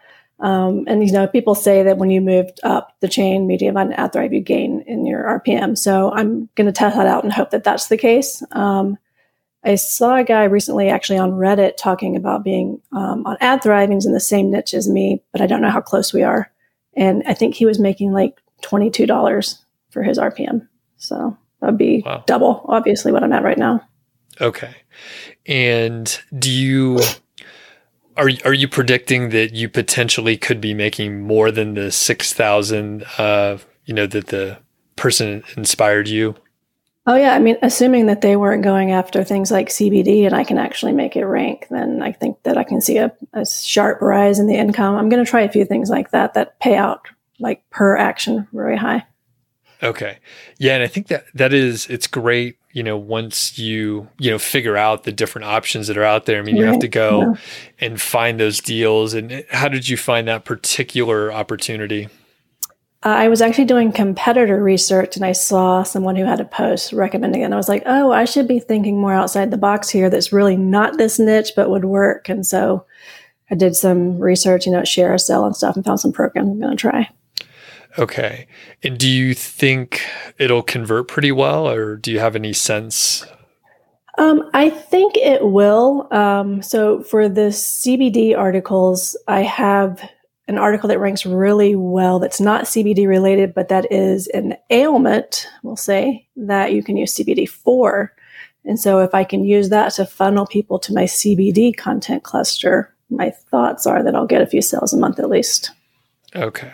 [0.43, 4.13] Um, and you know, people say that when you moved up the chain, Mediavine and
[4.13, 5.79] thrive, you gain in your RPM.
[5.79, 8.43] So I'm going to test that out and hope that that's the case.
[8.51, 8.99] Um,
[9.65, 13.93] I saw a guy recently actually on Reddit talking about being um, on AdThrive.
[13.93, 16.51] He's in the same niche as me, but I don't know how close we are.
[16.95, 20.67] And I think he was making like twenty two dollars for his RPM.
[20.97, 22.25] So that'd be wow.
[22.27, 23.87] double, obviously, what I'm at right now.
[24.41, 24.75] Okay.
[25.47, 27.01] And do you
[28.17, 33.05] are are you predicting that you potentially could be making more than the six thousand?
[33.19, 34.59] Uh, you know that the
[34.97, 36.35] person inspired you.
[37.05, 40.45] Oh yeah, I mean, assuming that they weren't going after things like CBD, and I
[40.45, 44.01] can actually make it rank, then I think that I can see a, a sharp
[44.01, 44.95] rise in the income.
[44.95, 47.09] I'm going to try a few things like that that pay out
[47.41, 49.05] like per action very high.
[49.83, 50.19] Okay,
[50.59, 54.39] yeah, and I think that that is it's great you know, once you, you know,
[54.39, 57.37] figure out the different options that are out there, I mean, you have to go
[57.81, 59.15] and find those deals.
[59.15, 62.09] And how did you find that particular opportunity?
[63.05, 66.93] Uh, I was actually doing competitor research and I saw someone who had a post
[66.93, 67.47] recommending it.
[67.47, 70.33] And I was like, oh, I should be thinking more outside the box here that's
[70.33, 72.29] really not this niche, but would work.
[72.29, 72.87] And so
[73.51, 76.77] I did some research, you know, ShareASale and stuff and found some programs I'm going
[76.77, 77.11] to try.
[77.99, 78.47] Okay.
[78.83, 80.03] And do you think
[80.39, 83.27] it'll convert pretty well, or do you have any sense?
[84.19, 86.09] Um, I think it will.
[86.13, 90.09] Um, so for the CBD articles, I have
[90.49, 95.47] an article that ranks really well that's not CBD related, but that is an ailment,
[95.63, 98.13] we'll say, that you can use CBD for.
[98.65, 102.95] And so if I can use that to funnel people to my CBD content cluster,
[103.11, 105.71] my thoughts are that I'll get a few sales a month at least.
[106.35, 106.73] Okay.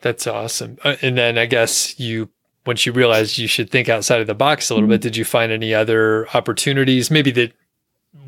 [0.00, 0.78] That's awesome.
[0.82, 2.30] Uh, and then I guess you,
[2.66, 4.92] once you realized you should think outside of the box a little mm-hmm.
[4.92, 7.52] bit, did you find any other opportunities, maybe that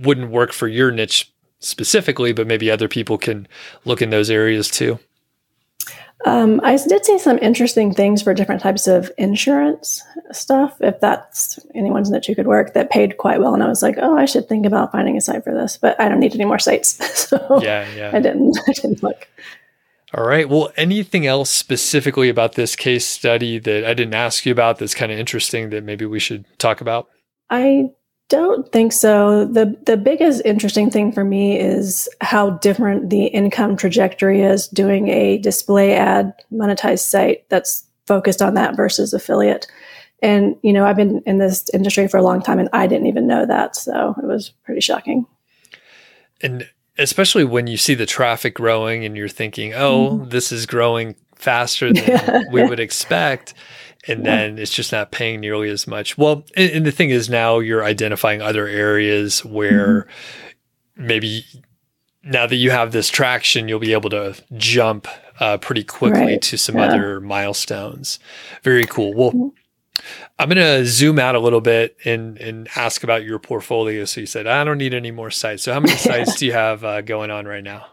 [0.01, 3.47] wouldn't work for your niche specifically, but maybe other people can
[3.85, 4.99] look in those areas too?
[6.25, 11.59] Um, I did see some interesting things for different types of insurance stuff, if that's
[11.75, 13.55] anyone's that you could work, that paid quite well.
[13.55, 16.01] And I was like, oh, I should think about finding a site for this, but
[16.01, 16.97] I don't need any more sites.
[17.29, 18.11] so yeah, yeah.
[18.15, 19.27] I didn't, I didn't look.
[20.15, 20.49] All right.
[20.49, 24.95] Well, anything else specifically about this case study that I didn't ask you about that's
[24.95, 27.09] kind of interesting that maybe we should talk about?
[27.49, 27.91] I
[28.29, 29.47] don't think so.
[29.47, 35.09] The the biggest interesting thing for me is how different the income trajectory is doing
[35.09, 39.67] a display ad monetized site that's focused on that versus affiliate.
[40.23, 43.07] And you know, I've been in this industry for a long time and I didn't
[43.07, 45.27] even know that, so it was pretty shocking.
[46.41, 46.69] And
[47.03, 50.29] especially when you see the traffic growing and you're thinking, oh, mm-hmm.
[50.29, 53.55] this is growing faster than we would expect.
[54.09, 54.37] And yeah.
[54.37, 56.19] then it's just not paying nearly as much.
[56.19, 60.03] Well, and, and, the thing is now you're identifying other areas where
[60.97, 61.07] mm-hmm.
[61.07, 61.45] maybe
[62.25, 65.07] now that you have this traction, you'll be able to jump
[65.41, 66.43] uh, pretty quickly right.
[66.43, 66.87] to some yeah.
[66.87, 68.19] other milestones.
[68.63, 69.15] Very cool.
[69.15, 69.49] Well, mm-hmm.
[70.39, 74.05] I'm going to zoom out a little bit and, and ask about your portfolio.
[74.05, 75.63] So you said, I don't need any more sites.
[75.65, 77.87] So how many sites do you have uh, going on right now?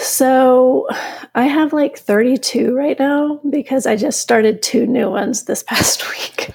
[0.00, 0.86] So
[1.34, 6.08] I have like 32 right now because I just started two new ones this past
[6.10, 6.50] week.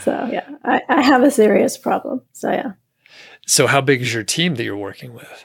[0.00, 2.22] so yeah, I, I have a serious problem.
[2.32, 2.72] So yeah.
[3.46, 5.44] So how big is your team that you're working with?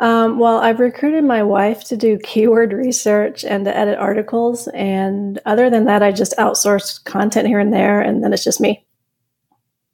[0.00, 4.66] Um, well, I've recruited my wife to do keyword research and to edit articles.
[4.68, 8.60] And other than that, I just outsource content here and there, and then it's just
[8.60, 8.84] me.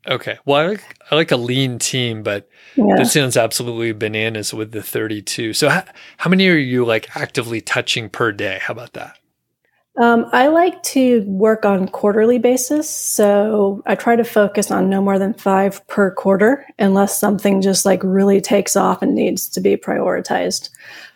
[0.08, 0.38] Okay.
[0.46, 2.96] Well, I like, I like a lean team, but yeah.
[2.96, 5.52] that sounds absolutely bananas with the 32.
[5.52, 5.84] So, how,
[6.16, 8.58] how many are you like actively touching per day?
[8.62, 9.19] How about that?
[9.98, 15.02] Um, I like to work on quarterly basis, so I try to focus on no
[15.02, 19.60] more than five per quarter, unless something just like really takes off and needs to
[19.60, 20.70] be prioritized.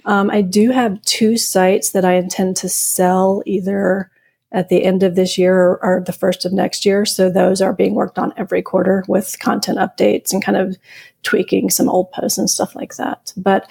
[0.07, 4.11] Um, I do have two sites that I intend to sell either
[4.53, 7.05] at the end of this year or, or the first of next year.
[7.05, 10.77] So those are being worked on every quarter with content updates and kind of
[11.23, 13.33] tweaking some old posts and stuff like that.
[13.37, 13.71] But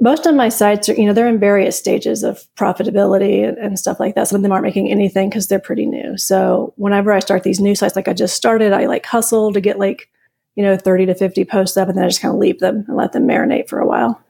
[0.00, 3.78] most of my sites are, you know, they're in various stages of profitability and, and
[3.78, 4.28] stuff like that.
[4.28, 6.16] Some of them aren't making anything because they're pretty new.
[6.16, 9.60] So whenever I start these new sites, like I just started, I like hustle to
[9.60, 10.08] get like,
[10.54, 12.84] you know, 30 to 50 posts up and then I just kind of leave them
[12.86, 14.22] and let them marinate for a while.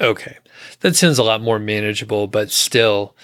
[0.00, 0.38] Okay.
[0.80, 3.14] That sounds a lot more manageable, but still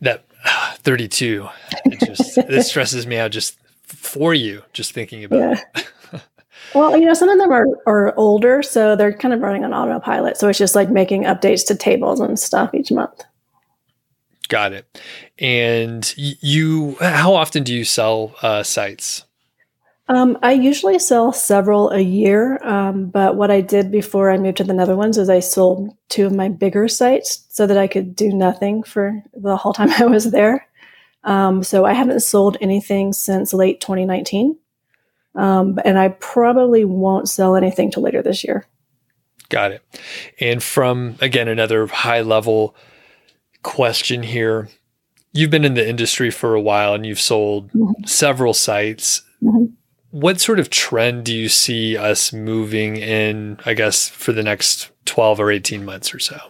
[0.00, 1.48] that uh, 32,
[1.84, 5.64] it just, this stresses me out just for you, just thinking about yeah.
[5.76, 5.92] it.
[6.74, 9.74] Well, you know, some of them are, are older, so they're kind of running on
[9.74, 10.36] autopilot.
[10.36, 13.24] So it's just like making updates to tables and stuff each month.
[14.48, 15.00] Got it.
[15.38, 19.24] And you, how often do you sell uh, sites?
[20.08, 24.56] Um, I usually sell several a year, um, but what I did before I moved
[24.56, 28.16] to the Netherlands is I sold two of my bigger sites so that I could
[28.16, 30.66] do nothing for the whole time I was there.
[31.22, 34.58] Um, so I haven't sold anything since late 2019.
[35.34, 38.66] Um, and I probably won't sell anything till later this year.
[39.48, 40.00] Got it.
[40.40, 42.74] And from, again, another high level
[43.62, 44.68] question here.
[45.32, 48.04] You've been in the industry for a while and you've sold mm-hmm.
[48.04, 49.22] several sites.
[49.42, 49.66] Mm-hmm.
[50.10, 54.90] What sort of trend do you see us moving in, I guess, for the next
[55.04, 56.49] 12 or 18 months or so?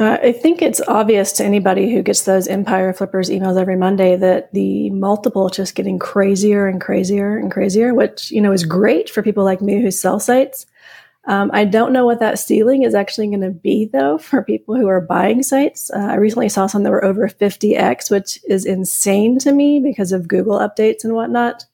[0.00, 4.16] Uh, I think it's obvious to anybody who gets those Empire Flippers emails every Monday
[4.16, 8.64] that the multiple is just getting crazier and crazier and crazier, which you know is
[8.64, 10.66] great for people like me who sell sites.
[11.26, 14.74] Um, I don't know what that ceiling is actually going to be though for people
[14.74, 15.92] who are buying sites.
[15.94, 20.10] Uh, I recently saw some that were over 50x, which is insane to me because
[20.10, 21.66] of Google updates and whatnot.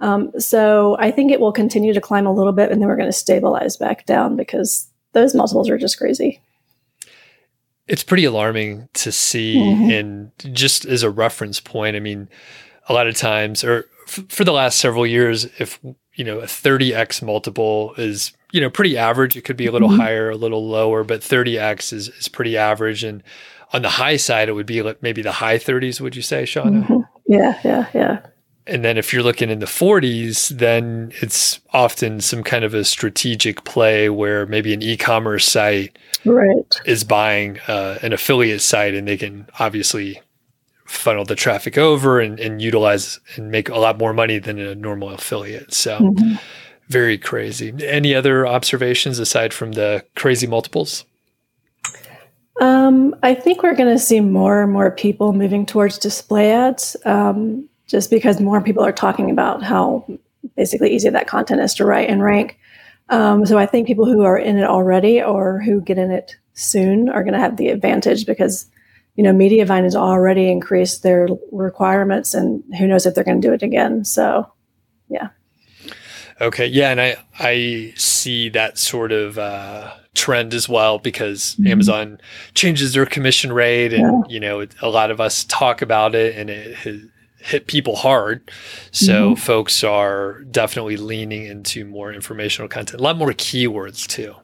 [0.00, 2.96] Um, so I think it will continue to climb a little bit, and then we're
[2.96, 6.42] going to stabilize back down because those multiples are just crazy
[7.88, 9.90] it's pretty alarming to see mm-hmm.
[9.90, 12.28] and just as a reference point i mean
[12.88, 15.80] a lot of times or f- for the last several years if
[16.14, 19.88] you know a 30x multiple is you know pretty average it could be a little
[19.88, 20.00] mm-hmm.
[20.00, 23.22] higher a little lower but 30x is, is pretty average and
[23.72, 26.44] on the high side it would be like maybe the high 30s would you say
[26.44, 27.00] shawna mm-hmm.
[27.26, 28.20] yeah yeah yeah
[28.68, 32.84] and then if you're looking in the 40s, then it's often some kind of a
[32.84, 36.80] strategic play where maybe an e-commerce site right.
[36.84, 40.20] is buying uh, an affiliate site, and they can obviously
[40.84, 44.74] funnel the traffic over and, and, utilize and make a lot more money than a
[44.74, 45.72] normal affiliate.
[45.74, 46.36] So mm-hmm.
[46.88, 47.74] very crazy.
[47.84, 51.04] Any other observations aside from the crazy multiples?
[52.60, 56.96] Um, I think we're going to see more and more people moving towards display ads.
[57.04, 60.06] Um, just because more people are talking about how
[60.56, 62.58] basically easy that content is to write and rank.
[63.08, 66.36] Um, so I think people who are in it already or who get in it
[66.52, 68.66] soon are going to have the advantage because
[69.16, 73.48] you know Mediavine has already increased their requirements, and who knows if they're going to
[73.48, 74.04] do it again.
[74.04, 74.52] So,
[75.08, 75.30] yeah.
[76.40, 81.66] Okay, yeah, and I I see that sort of uh, trend as well because mm-hmm.
[81.66, 82.20] Amazon
[82.54, 84.34] changes their commission rate, and yeah.
[84.34, 87.00] you know a lot of us talk about it, and it has,
[87.40, 88.50] hit people hard.
[88.90, 89.40] So mm-hmm.
[89.40, 94.34] folks are definitely leaning into more informational content, a lot more keywords too.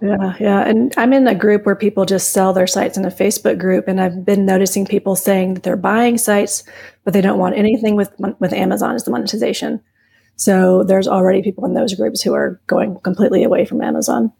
[0.00, 0.66] Yeah, yeah.
[0.66, 3.86] And I'm in a group where people just sell their sites in a Facebook group.
[3.86, 6.64] And I've been noticing people saying that they're buying sites,
[7.04, 9.80] but they don't want anything with, with Amazon as the monetization.
[10.34, 14.32] So there's already people in those groups who are going completely away from Amazon.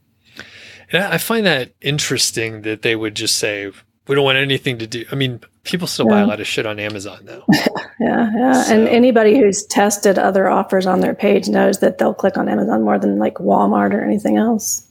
[0.90, 3.70] And I find that interesting that they would just say,
[4.08, 5.04] we don't want anything to do.
[5.12, 6.12] I mean, people still yeah.
[6.12, 7.44] buy a lot of shit on Amazon though.
[8.00, 8.62] yeah, yeah.
[8.62, 8.74] So.
[8.74, 12.82] And anybody who's tested other offers on their page knows that they'll click on Amazon
[12.82, 14.88] more than like Walmart or anything else.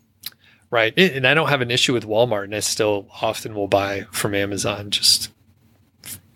[0.70, 0.98] Right.
[0.98, 4.34] And I don't have an issue with Walmart and I still often will buy from
[4.34, 5.30] Amazon just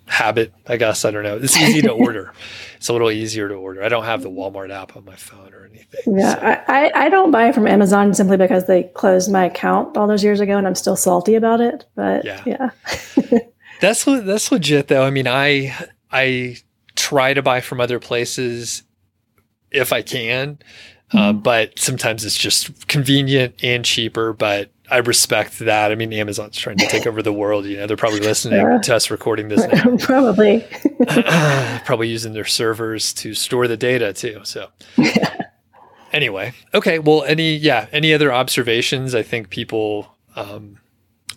[0.07, 1.05] habit, I guess.
[1.05, 1.38] I don't know.
[1.38, 2.33] It's easy to order.
[2.75, 3.81] It's a little easier to order.
[3.81, 6.17] I don't have the Walmart app on my phone or anything.
[6.17, 6.73] Yeah, so.
[6.73, 10.41] I, I don't buy from Amazon simply because they closed my account all those years
[10.41, 11.86] ago and I'm still salty about it.
[11.95, 12.43] But yeah.
[12.45, 12.69] yeah.
[13.82, 15.03] that's that's legit though.
[15.03, 15.76] I mean, I
[16.11, 16.57] I
[16.95, 18.84] try to buy from other places
[19.71, 20.59] if I can.
[21.13, 24.34] Uh, but sometimes it's just convenient and cheaper.
[24.34, 25.91] But I respect that.
[25.91, 27.65] I mean, Amazon's trying to take over the world.
[27.65, 28.80] You know, they're probably listening yeah.
[28.80, 29.97] to us recording this now.
[29.99, 30.65] probably.
[31.86, 34.41] probably using their servers to store the data too.
[34.43, 34.69] So.
[36.13, 36.97] Anyway, okay.
[36.97, 39.13] Well, any yeah, any other observations?
[39.13, 40.78] I think people um,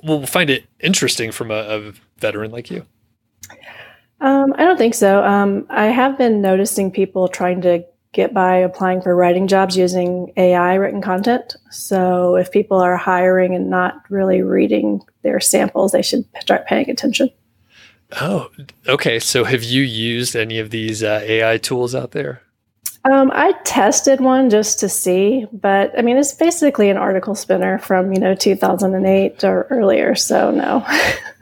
[0.02, 2.86] will find it interesting from a, a veteran like you.
[4.20, 5.24] Um, I don't think so.
[5.24, 10.32] Um, I have been noticing people trying to get by applying for writing jobs using
[10.36, 11.56] AI written content.
[11.70, 16.90] So if people are hiring and not really reading their samples, they should start paying
[16.90, 17.30] attention.
[18.20, 18.50] Oh,
[18.86, 19.18] okay.
[19.18, 22.42] So have you used any of these uh, AI tools out there?
[23.10, 27.78] Um, I tested one just to see, but I mean, it's basically an article spinner
[27.78, 30.14] from you know 2008 or earlier.
[30.14, 30.86] So no.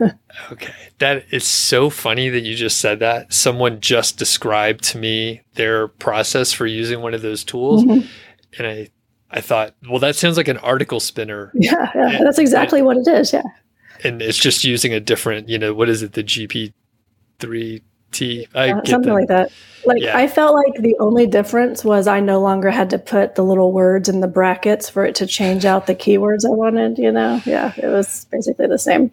[0.53, 3.33] okay, that is so funny that you just said that.
[3.33, 8.07] Someone just described to me their process for using one of those tools, mm-hmm.
[8.59, 8.89] and I,
[9.31, 11.53] I thought, well, that sounds like an article spinner.
[11.55, 13.33] Yeah, yeah and, that's exactly and, what it is.
[13.33, 13.43] Yeah,
[14.05, 16.75] and it's just using a different, you know, what is it, the GP
[17.41, 17.83] three
[18.55, 19.51] I uh, something like that.
[19.85, 20.17] Like yeah.
[20.17, 23.73] I felt like the only difference was I no longer had to put the little
[23.73, 26.99] words in the brackets for it to change out the keywords I wanted.
[26.99, 29.11] You know, yeah, it was basically the same.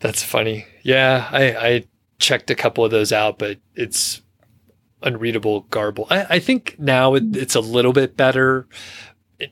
[0.00, 0.66] That's funny.
[0.82, 1.84] Yeah, I, I
[2.18, 4.22] checked a couple of those out, but it's
[5.02, 6.06] unreadable garble.
[6.10, 8.66] I, I think now it, it's a little bit better.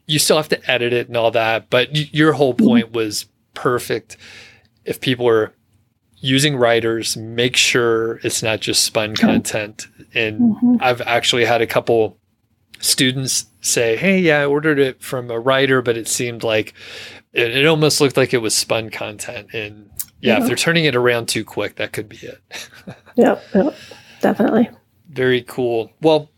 [0.06, 2.66] You still have to edit it and all that, but y- your whole mm-hmm.
[2.66, 4.16] point was perfect.
[4.84, 5.54] If people were
[6.22, 9.88] using writers, make sure it's not just spun content.
[10.14, 10.76] And mm-hmm.
[10.80, 12.16] I've actually had a couple
[12.78, 16.72] students say, Hey, yeah, I ordered it from a writer, but it seemed like
[17.32, 19.52] it, it almost looked like it was spun content.
[19.52, 22.68] And yeah, if they're turning it around too quick, that could be it.
[23.16, 23.74] yep, yep,
[24.20, 24.70] definitely.
[25.08, 25.92] Very cool.
[26.00, 26.30] Well,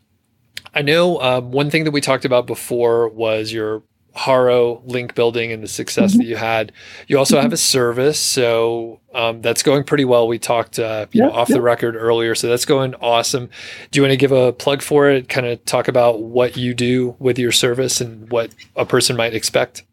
[0.74, 3.82] I know um, one thing that we talked about before was your
[4.14, 6.18] Haro link building and the success mm-hmm.
[6.18, 6.72] that you had.
[7.08, 7.42] You also mm-hmm.
[7.42, 10.28] have a service, so um, that's going pretty well.
[10.28, 11.56] We talked uh, you yep, know, off yep.
[11.56, 13.50] the record earlier, so that's going awesome.
[13.90, 15.28] Do you want to give a plug for it?
[15.28, 19.34] Kind of talk about what you do with your service and what a person might
[19.34, 19.84] expect.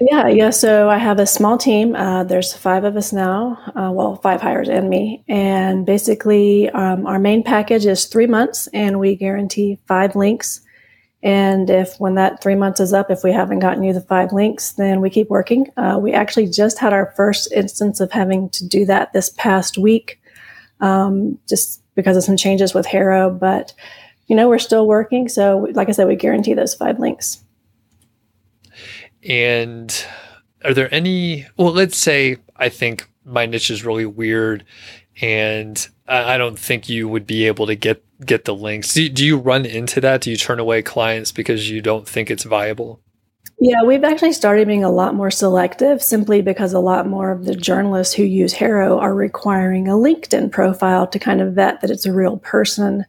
[0.00, 0.50] Yeah, yeah.
[0.50, 1.94] So I have a small team.
[1.94, 3.58] Uh, there's five of us now.
[3.76, 5.24] Uh, well, five hires and me.
[5.28, 10.60] And basically, um, our main package is three months, and we guarantee five links
[11.24, 14.30] and if when that three months is up, if we haven't gotten you the five
[14.30, 15.70] links, then we keep working.
[15.78, 19.78] Uh, we actually just had our first instance of having to do that this past
[19.78, 20.20] week,
[20.80, 23.30] um, just because of some changes with Haro.
[23.30, 23.72] But
[24.26, 25.30] you know, we're still working.
[25.30, 27.42] So, like I said, we guarantee those five links.
[29.26, 30.06] And
[30.62, 31.46] are there any?
[31.56, 34.66] Well, let's say I think my niche is really weird,
[35.22, 38.94] and I don't think you would be able to get get the links.
[38.94, 40.20] Do, do you run into that?
[40.22, 43.00] Do you turn away clients because you don't think it's viable?
[43.60, 47.44] Yeah, we've actually started being a lot more selective simply because a lot more of
[47.44, 51.90] the journalists who use Haro are requiring a LinkedIn profile to kind of vet that
[51.90, 53.06] it's a real person.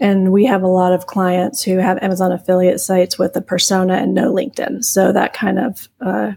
[0.00, 3.94] And we have a lot of clients who have Amazon affiliate sites with a persona
[3.94, 4.84] and no LinkedIn.
[4.84, 6.32] So that kind of uh,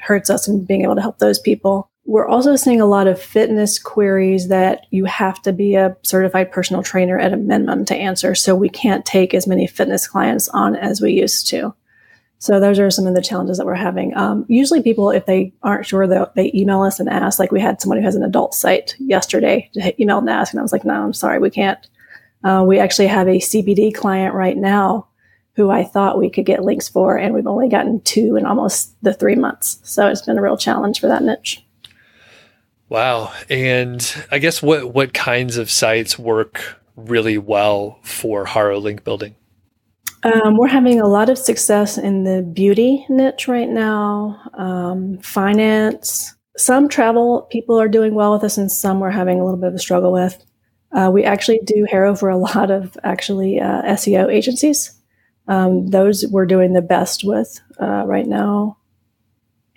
[0.00, 1.90] hurts us in being able to help those people.
[2.06, 6.52] We're also seeing a lot of fitness queries that you have to be a certified
[6.52, 8.34] personal trainer at a minimum to answer.
[8.34, 11.74] So we can't take as many fitness clients on as we used to.
[12.38, 14.14] So those are some of the challenges that we're having.
[14.18, 17.38] Um, usually, people, if they aren't sure, they email us and ask.
[17.38, 20.60] Like we had someone who has an adult site yesterday to email and ask, and
[20.60, 21.78] I was like, "No, I'm sorry, we can't."
[22.42, 25.06] Uh, we actually have a CBD client right now
[25.56, 28.94] who I thought we could get links for, and we've only gotten two in almost
[29.02, 29.78] the three months.
[29.82, 31.63] So it's been a real challenge for that niche.
[32.88, 33.32] Wow.
[33.48, 39.34] And I guess what what kinds of sites work really well for Haro link building?
[40.22, 46.34] Um, we're having a lot of success in the beauty niche right now, um, finance.
[46.56, 49.68] Some travel people are doing well with us, and some we're having a little bit
[49.68, 50.42] of a struggle with.
[50.92, 54.98] Uh, we actually do Haro for a lot of actually uh, SEO agencies.
[55.46, 58.78] Um, those we're doing the best with uh, right now.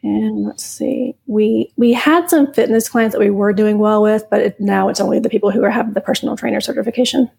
[0.04, 4.24] And let's see, we we had some fitness clients that we were doing well with,
[4.30, 7.30] but it, now it's only the people who are having the personal trainer certification.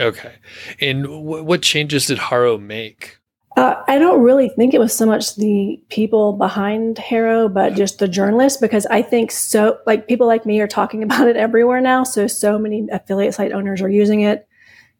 [0.00, 0.32] Okay,
[0.80, 3.18] and w- what changes did Haro make?
[3.56, 7.98] Uh, I don't really think it was so much the people behind Haro, but just
[7.98, 11.80] the journalists, because I think so, like people like me are talking about it everywhere
[11.80, 12.02] now.
[12.02, 14.45] So, so many affiliate site owners are using it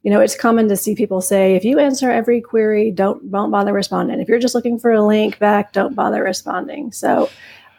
[0.06, 3.50] you know, it's common to see people say, if you answer every query, don't don't
[3.50, 4.20] bother responding.
[4.20, 6.92] If you're just looking for a link back, don't bother responding.
[6.92, 7.28] So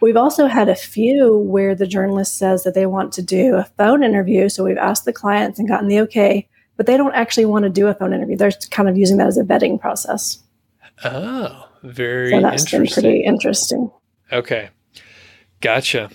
[0.01, 3.63] we've also had a few where the journalist says that they want to do a
[3.77, 4.49] phone interview.
[4.49, 7.69] So we've asked the clients and gotten the okay, but they don't actually want to
[7.69, 8.35] do a phone interview.
[8.35, 10.43] They're kind of using that as a vetting process.
[11.05, 13.89] Oh, very so that's been pretty interesting.
[14.33, 14.67] Okay.
[15.61, 16.09] Gotcha.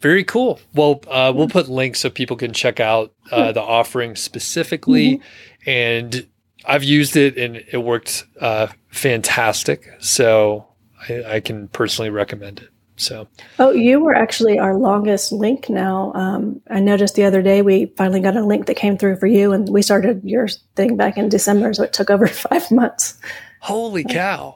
[0.00, 0.60] Very cool.
[0.74, 5.20] Well, uh, we'll put links so people can check out uh, the offering specifically.
[5.64, 6.26] And
[6.66, 9.88] I've used it and it worked uh, fantastic.
[10.00, 10.66] So
[11.08, 12.68] I, I can personally recommend it.
[12.98, 13.28] So,
[13.58, 16.12] Oh, you were actually our longest link now.
[16.14, 19.26] Um, I noticed the other day we finally got a link that came through for
[19.26, 23.18] you, and we started your thing back in December, so it took over five months.
[23.60, 24.55] holy cow.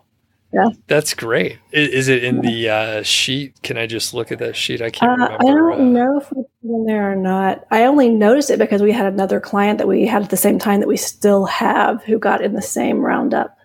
[0.52, 0.70] Yeah.
[0.88, 1.58] That's great.
[1.70, 3.62] Is, it in the uh, sheet?
[3.62, 4.82] Can I just look at that sheet?
[4.82, 5.42] I can't Uh, remember.
[5.42, 7.64] I don't uh, know if it's in there or not.
[7.70, 10.58] I only noticed it because we had another client that we had at the same
[10.58, 13.56] time that we still have who got in the same roundup.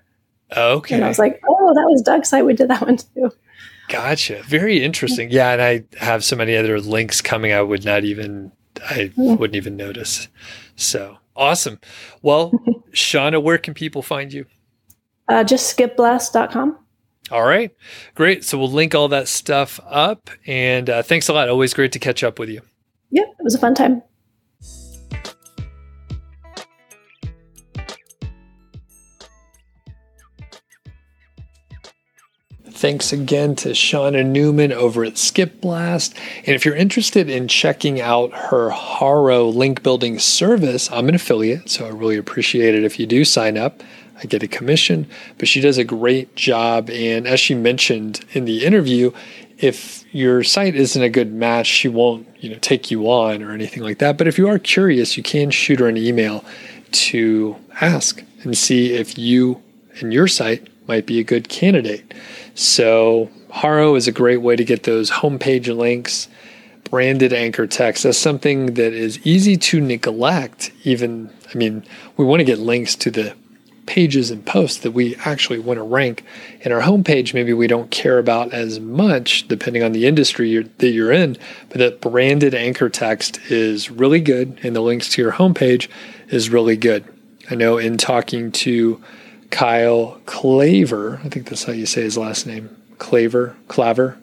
[0.55, 0.95] Okay.
[0.95, 2.45] And I was like, oh, that was Doug's site.
[2.45, 3.31] We did that one too.
[3.87, 4.43] Gotcha.
[4.43, 5.29] Very interesting.
[5.31, 7.51] Yeah, and I have so many other links coming.
[7.51, 8.51] I would not even.
[8.81, 10.27] I wouldn't even notice.
[10.75, 11.79] So awesome.
[12.21, 12.51] Well,
[12.91, 14.45] Shawna, where can people find you?
[15.27, 16.77] Uh, just skipblast.com.
[17.31, 17.75] All right,
[18.13, 18.43] great.
[18.43, 20.29] So we'll link all that stuff up.
[20.45, 21.49] And uh, thanks a lot.
[21.49, 22.61] Always great to catch up with you.
[23.09, 24.03] Yep, it was a fun time.
[32.75, 36.13] Thanks again to Shawna Newman over at Skip Blast.
[36.39, 41.69] And if you're interested in checking out her Haro link building service, I'm an affiliate,
[41.69, 43.81] so I really appreciate it if you do sign up.
[44.17, 45.07] I get a commission,
[45.37, 46.89] but she does a great job.
[46.89, 49.11] And as she mentioned in the interview,
[49.57, 53.51] if your site isn't a good match, she won't, you know, take you on or
[53.51, 54.17] anything like that.
[54.17, 56.43] But if you are curious, you can shoot her an email
[56.91, 59.61] to ask and see if you
[59.99, 62.13] and your site might be a good candidate.
[62.53, 66.27] So Haro is a great way to get those homepage links,
[66.83, 68.03] branded anchor text.
[68.03, 70.71] That's something that is easy to neglect.
[70.83, 71.83] Even, I mean,
[72.17, 73.35] we want to get links to the
[73.85, 76.23] pages and posts that we actually want to rank.
[76.61, 80.63] In our homepage, maybe we don't care about as much, depending on the industry you're,
[80.79, 81.37] that you're in.
[81.69, 85.87] But that branded anchor text is really good, and the links to your homepage
[86.29, 87.05] is really good.
[87.49, 89.01] I know in talking to
[89.51, 94.17] Kyle Claver, I think that's how you say his last name, Claver, Claver,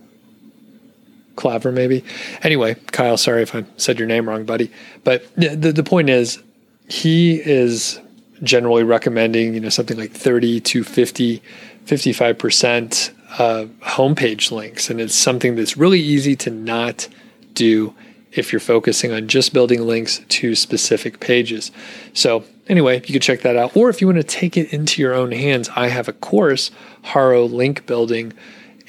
[1.37, 2.05] Claver, maybe.
[2.43, 4.71] Anyway, Kyle, sorry if I said your name wrong, buddy.
[5.05, 6.43] But the, the point is,
[6.89, 8.01] he is
[8.43, 11.43] generally recommending, you know, something like 30 to 50,
[11.87, 14.91] 55% uh, homepage links.
[14.91, 17.09] And it's something that's really easy to not
[17.55, 17.95] do
[18.33, 21.71] if you're focusing on just building links to specific pages.
[22.15, 23.77] So, anyway, you can check that out.
[23.77, 26.71] Or if you want to take it into your own hands, I have a course,
[27.03, 28.33] Haro Link Building,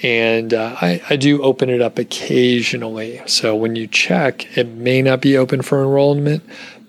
[0.01, 3.21] and uh, I, I do open it up occasionally.
[3.25, 6.43] So, when you check, it may not be open for enrollment,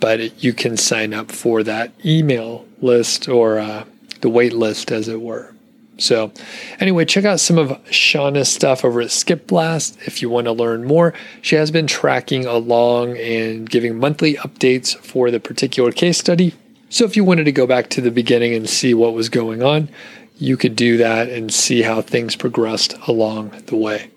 [0.04, 3.84] but it, you can sign up for that email list or uh,
[4.20, 5.54] the wait list, as it were.
[5.96, 6.30] So,
[6.78, 10.52] anyway, check out some of Shawna's stuff over at Skip Blast if you want to
[10.52, 11.14] learn more.
[11.40, 16.52] She has been tracking along and giving monthly updates for the particular case study.
[16.90, 19.62] So, if you wanted to go back to the beginning and see what was going
[19.62, 19.88] on,
[20.36, 24.10] you could do that and see how things progressed along the way.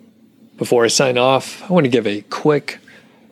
[0.58, 2.80] Before I sign off, I want to give a quick,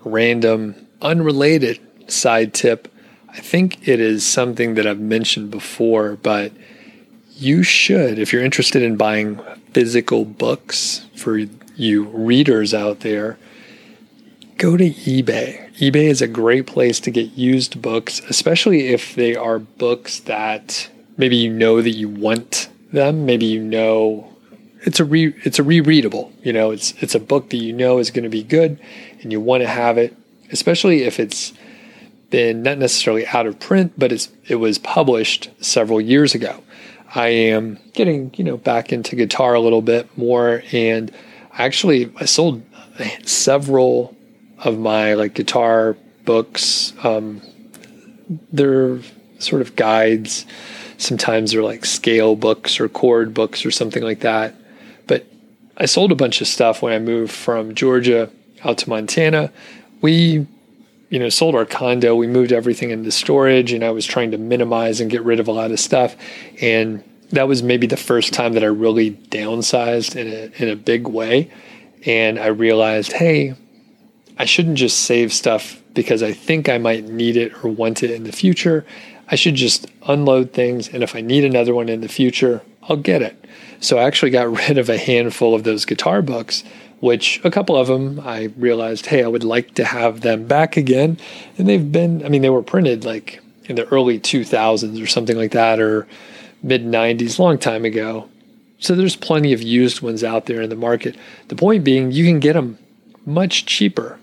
[0.06, 2.92] random, unrelated side tip.
[3.30, 6.52] I think it is something that I've mentioned before, but
[7.36, 9.40] you should, if you're interested in buying
[9.74, 11.38] physical books for
[11.76, 13.38] you readers out there,
[14.58, 15.74] go to eBay.
[15.76, 20.90] eBay is a great place to get used books, especially if they are books that
[21.18, 24.32] maybe you know that you want them, maybe you know
[24.86, 27.98] it's a re it's a rereadable, you know, it's it's a book that you know
[27.98, 28.80] is going to be good
[29.22, 30.16] and you want to have it,
[30.52, 31.54] especially if it's
[32.30, 36.64] been not necessarily out of print, but it's it was published several years ago.
[37.14, 41.14] I am getting, you know, back into guitar a little bit more and
[41.54, 42.64] actually I sold
[43.24, 44.16] several
[44.60, 45.96] of my like guitar
[46.26, 46.94] books.
[47.04, 47.42] Um,
[48.52, 49.00] they're
[49.40, 50.46] sort of guides.
[50.98, 54.56] Sometimes they're like scale books or chord books or something like that.
[55.08, 55.26] But
[55.78, 58.30] I sold a bunch of stuff when I moved from Georgia
[58.64, 59.52] out to Montana.
[60.02, 60.48] We
[61.10, 62.16] you know, sold our condo.
[62.16, 65.48] We moved everything into storage, and I was trying to minimize and get rid of
[65.48, 66.16] a lot of stuff.
[66.62, 70.76] And that was maybe the first time that I really downsized in a in a
[70.76, 71.52] big way.
[72.06, 73.56] And I realized, hey,
[74.38, 78.12] I shouldn't just save stuff because I think I might need it or want it
[78.12, 78.86] in the future.
[79.28, 82.98] I should just unload things, and if I need another one in the future, I'll
[82.98, 83.44] get it.
[83.80, 86.64] So I actually got rid of a handful of those guitar books
[87.06, 90.76] which a couple of them I realized, hey, I would like to have them back
[90.76, 91.20] again.
[91.56, 95.38] And they've been, I mean, they were printed like in the early 2000s or something
[95.38, 96.08] like that, or
[96.64, 98.28] mid 90s, long time ago.
[98.80, 101.16] So there's plenty of used ones out there in the market.
[101.50, 102.80] The point being, you can get them
[103.24, 104.18] much cheaper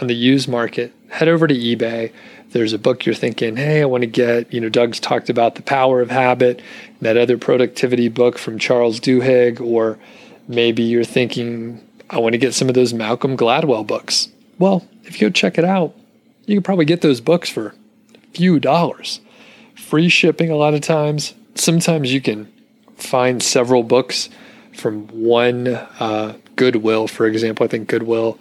[0.00, 0.92] on the used market.
[1.08, 2.12] Head over to eBay.
[2.52, 5.56] There's a book you're thinking, hey, I want to get, you know, Doug's talked about
[5.56, 6.62] The Power of Habit,
[7.00, 9.98] that other productivity book from Charles Duhigg, or
[10.50, 11.80] maybe you're thinking,
[12.10, 14.28] I want to get some of those Malcolm Gladwell books.
[14.58, 15.94] Well, if you go check it out,
[16.44, 17.68] you can probably get those books for
[18.14, 19.20] a few dollars.
[19.76, 21.34] Free shipping a lot of times.
[21.54, 22.52] Sometimes you can
[22.96, 24.28] find several books
[24.74, 27.64] from one uh, Goodwill, for example.
[27.64, 28.38] I think Goodwill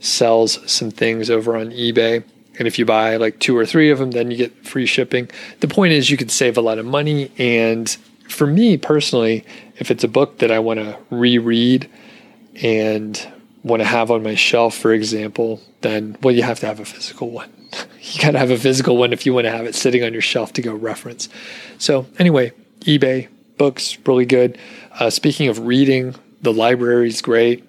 [0.00, 2.24] sells some things over on eBay.
[2.58, 5.30] And if you buy like two or three of them, then you get free shipping.
[5.60, 7.30] The point is, you could save a lot of money.
[7.38, 7.96] And
[8.28, 9.44] for me personally,
[9.76, 11.90] if it's a book that I want to reread
[12.62, 13.26] and
[13.62, 16.84] want to have on my shelf, for example, then, well, you have to have a
[16.84, 17.50] physical one.
[18.00, 20.12] you got to have a physical one if you want to have it sitting on
[20.12, 21.28] your shelf to go reference.
[21.78, 24.58] So, anyway, eBay, books, really good.
[24.98, 27.64] Uh, speaking of reading, the library is great.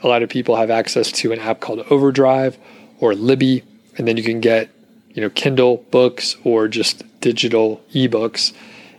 [0.00, 2.58] A lot of people have access to an app called Overdrive
[3.00, 3.62] or Libby,
[3.96, 4.70] and then you can get,
[5.10, 8.52] you know, Kindle books or just digital ebooks,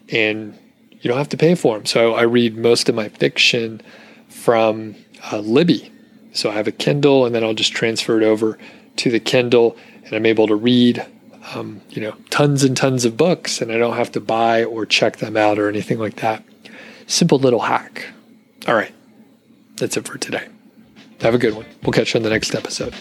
[0.10, 0.58] and
[1.06, 1.86] you don't have to pay for them.
[1.86, 3.80] So I read most of my fiction
[4.28, 4.96] from
[5.32, 5.92] uh, Libby.
[6.34, 8.58] So I have a Kindle, and then I'll just transfer it over
[8.96, 11.06] to the Kindle, and I'm able to read,
[11.54, 14.84] um, you know, tons and tons of books, and I don't have to buy or
[14.88, 16.44] check them out or anything like that.
[17.06, 18.08] Simple little hack.
[18.68, 18.94] All right,
[19.76, 20.48] that's it for today.
[21.22, 21.68] Have a good one.
[21.84, 22.96] We'll catch you on the next episode.